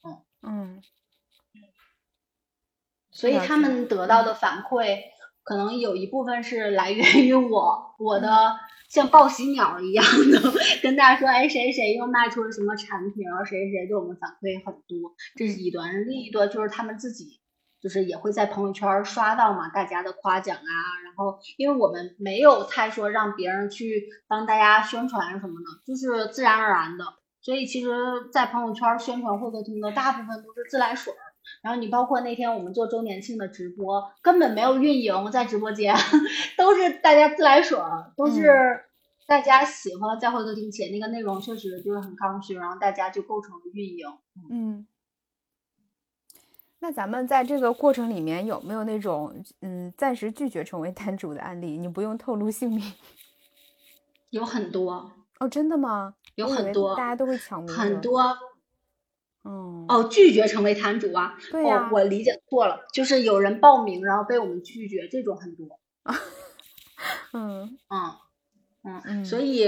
[0.04, 0.82] 嗯嗯，
[3.12, 5.00] 所以他们得到的反馈。
[5.44, 8.56] 可能有一部分是来源于我，我的
[8.90, 10.40] 像报喜鸟一样的
[10.84, 16.08] 跟大家说，哎，谁谁又卖出了什么产品，然后谁谁对我们反馈很多，这是一端。
[16.08, 17.40] 另一端就是他们自己，
[17.82, 20.74] 就是也会在朋友圈刷到嘛，大家的夸奖啊。
[21.04, 27.04] 然后，因为我们没有太说让别人去帮大家宣传什么的，就是自然而然的。
[27.42, 27.90] 所以，其实，
[28.32, 31.14] 在朋友圈宣传获客厅的大部分都是自来水。
[31.62, 35.96] 然后你包括那天我们做周年庆的直播，根本没有运营在直播间，
[36.58, 37.78] 都是大家自来水，
[38.16, 38.84] 都是
[39.28, 44.08] 大家喜欢在会客厅且那个内容确实就是很刚需，然后大家就构成了运营。
[44.50, 44.88] 嗯，
[46.80, 51.78] 那咱们在这个过程里面有没有那种嗯暂时拒绝成为单主的案例？
[51.78, 52.94] 你不用透露姓名。
[54.30, 56.14] 有很多哦，真的吗？
[56.36, 57.76] 有很多，大家都会抢名。
[57.76, 58.38] 很多。
[59.44, 61.38] 哦哦，拒绝成为摊主啊？
[61.52, 65.80] 对呀，我理解错了，就是有人报名然后被我们拒绝，这种很多。
[67.34, 68.12] 嗯嗯
[68.84, 69.66] 嗯嗯，所以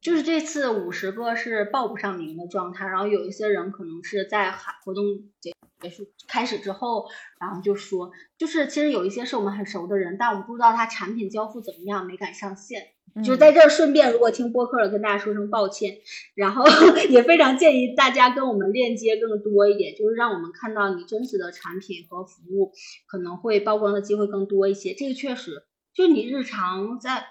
[0.00, 4.52] 就是这次五十个是报不上名的状态，然后有一些人可能是在
[4.84, 5.04] 活动
[5.40, 7.08] 结结束开始之后，
[7.40, 12.93] 然后就说，就是其实有一些是我们很熟的人，但我们不知道他产品交付怎么样，没敢上线。
[13.22, 15.98] 就在这儿顺便，如果听播客的，跟大家说声抱歉。
[16.34, 16.64] 然后
[17.08, 22.72] 也非常建议大家跟我们链接更多一点，就是让我们看到你真实的产品和服务，
[23.06, 24.94] 可能会曝光的机会更多一些。
[24.94, 27.26] 这个确实，就你日常在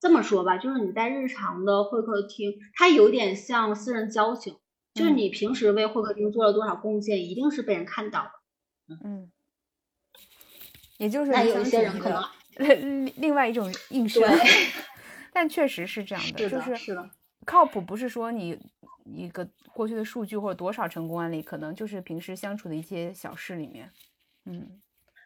[0.00, 4.56] 这么说吧，就是你在日常的会客厅，它有点像私人交情，
[4.94, 8.96] 就是你平时为会客厅做了多少贡献，一定是被人看到的。
[9.04, 9.30] 嗯，
[10.96, 12.24] 也就是那有一些人可能
[12.56, 14.22] 另另外一种应声。
[15.32, 17.10] 但确实是这样的，就是是的，
[17.44, 18.58] 靠谱不是说你
[19.04, 23.90] 一个过去的数据或者多少成功案例，可能就是平时相处的一些小事里面，
[24.44, 24.80] 嗯，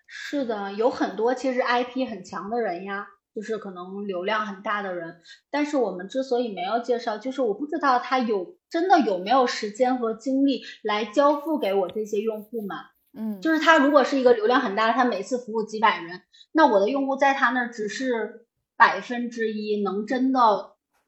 [0.06, 12.76] 是的，有很多其实 IP 很强的人呀，就是可能流量很大的人，但是我们之所以没有介绍，就是我不知道他有真的有没有时间和精力来交付给我这些用户们。
[13.14, 16.22] 嗯，就是他如果是一个流量很大，他每次服务几百人，
[16.52, 18.46] 那我的用户在他那儿只是
[18.82, 20.40] 百分之一，能真的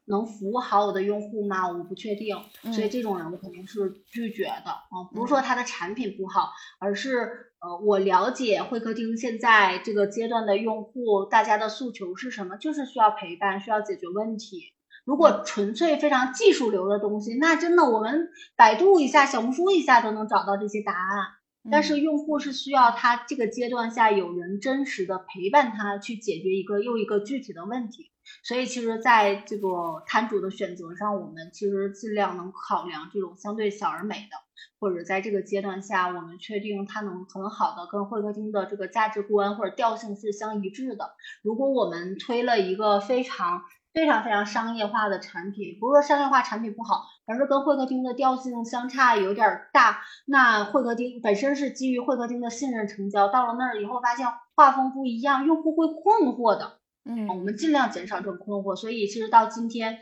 [0.05, 1.67] 能服务好我的用户吗？
[1.67, 2.37] 我不确定，
[2.71, 4.95] 所以这种人我肯定是拒绝的啊。
[5.13, 12.55] 不是说他的产品不好，而是呃，我了解会客厅现在这个阶段的用户，大家的诉求是什么？
[12.55, 14.61] 就是需要陪伴，需要解决问题。
[15.03, 21.27] 如果纯粹非常技术流的东西，那真的我们百度一下、小红书一下都能找到这些答案。
[21.71, 28.11] 但是用户是需要他这个阶段下有人真实的陪伴他去解决一个又一个具体的问题，
[28.43, 34.37] 所以其实在这个摊主的选择上，我们其实尽量能考量这种相对小而美的，
[34.79, 41.11] 或者在这个阶段下，我们确定它能很好的跟会客厅的这个价值观或者调性是相一致的。
[41.41, 43.63] 如果我们推了一个非常
[43.93, 50.01] 非常非常商业化的产品，不是说商业化产品不好，而是跟会客厅的调性相差有点大。
[50.25, 56.79] 那会客厅本身是基于会客厅的信任成交，到了那儿以后发现画风不一样，用户会困惑的。
[57.03, 58.75] 嗯，我们尽量减少这种困惑。
[58.75, 59.99] 所以其实到今天，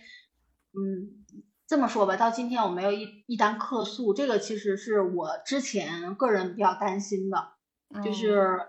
[0.74, 1.24] 嗯，
[1.67, 7.49] 这么说吧，到今天我没有一一单客诉，这个其实是我之前个人比较担心的，
[8.03, 8.59] 就是。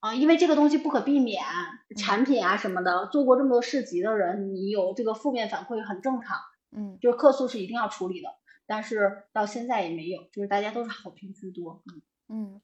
[0.00, 1.42] 啊，因为这个东西不可避免，
[1.96, 6.36] 产品啊什么的，做过这么多市集的人，你有这个负面反馈很正常。
[6.74, 8.28] 嗯，就是客诉是一定要处理的，
[8.66, 11.82] 但是到现在也没有，就是大家都是好评居多。
[11.86, 12.60] 嗯嗯，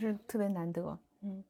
[0.00, 0.98] 这特别难得。
[1.22, 1.44] 嗯，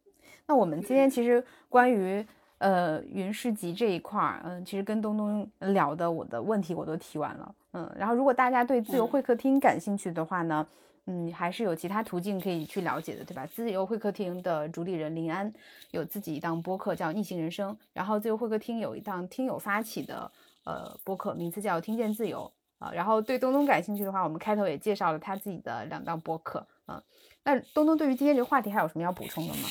[0.46, 2.26] 那我们今天其实关于
[2.58, 7.54] 呃云市集这一块儿，嗯，其实跟东东聊的，我的问题我都提完了。
[7.72, 10.66] 嗯，然后如果大家对自由会客厅感兴趣的话呢？
[11.06, 13.44] 嗯，还是有其他途径可以去了解的，对吧？
[13.44, 15.52] 自由会客厅的主理人林安
[15.90, 20.32] 有自己一档播客叫《逆行人生》，然后自由会客厅有一档听友发起的
[20.64, 22.52] 呃播客，名字叫《听见自由》
[22.84, 22.92] 啊。
[22.92, 27.02] 然后对东东感兴趣的话，我们开头也介绍了他自己的两档播客啊。
[27.44, 29.68] 那东东对于今天这个话题还有什么要补充的吗？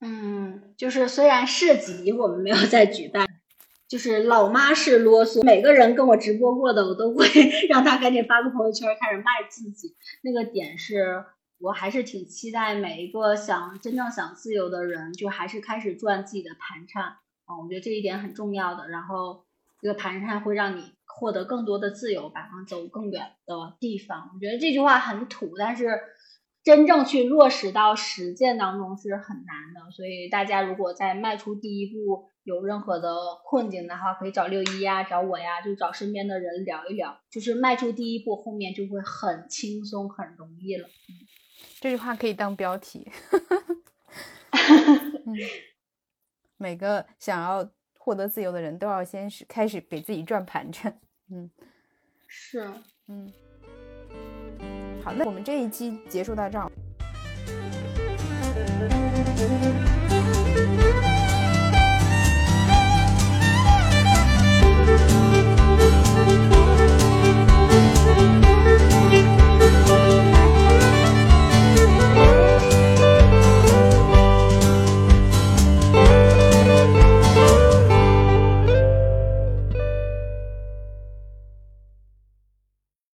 [0.00, 3.26] 嗯，就是虽然市集我们没有在举办。
[3.88, 7.26] 就是老妈是啰嗦，每个人跟我直播过的，我都会
[7.68, 9.94] 让他赶紧发个朋友圈，开始卖自己。
[10.22, 11.26] 那个点是
[11.58, 17.18] 我还是挺期待每一个想真正想自由的人，就还是开始赚自己的盘缠
[17.52, 18.88] 啊，我觉得这一点很重要的。
[18.88, 19.44] 然后
[19.80, 24.30] 这个盘缠会让你获得更多的自由吧，走更远的地方。
[24.34, 26.00] 我觉得这句话很土，但是。
[26.64, 40.86] 真正去落实到实践当中是很难的，所以大家如果在迈出第一步有任何的困境的话，可以找六一呀，找我呀，就找身边的人聊一聊，就是迈出第一步，后面就会很轻松、很容易了。
[40.86, 41.26] 嗯，
[41.80, 43.10] 这句话可以当标题。
[46.62, 50.96] 每个想要获得自由的人都要先是开始给自己转盘缠。
[51.28, 51.50] 嗯，
[52.28, 52.70] 是，
[53.08, 53.32] 嗯。
[55.02, 56.70] 好，那我们这一期结束到这儿。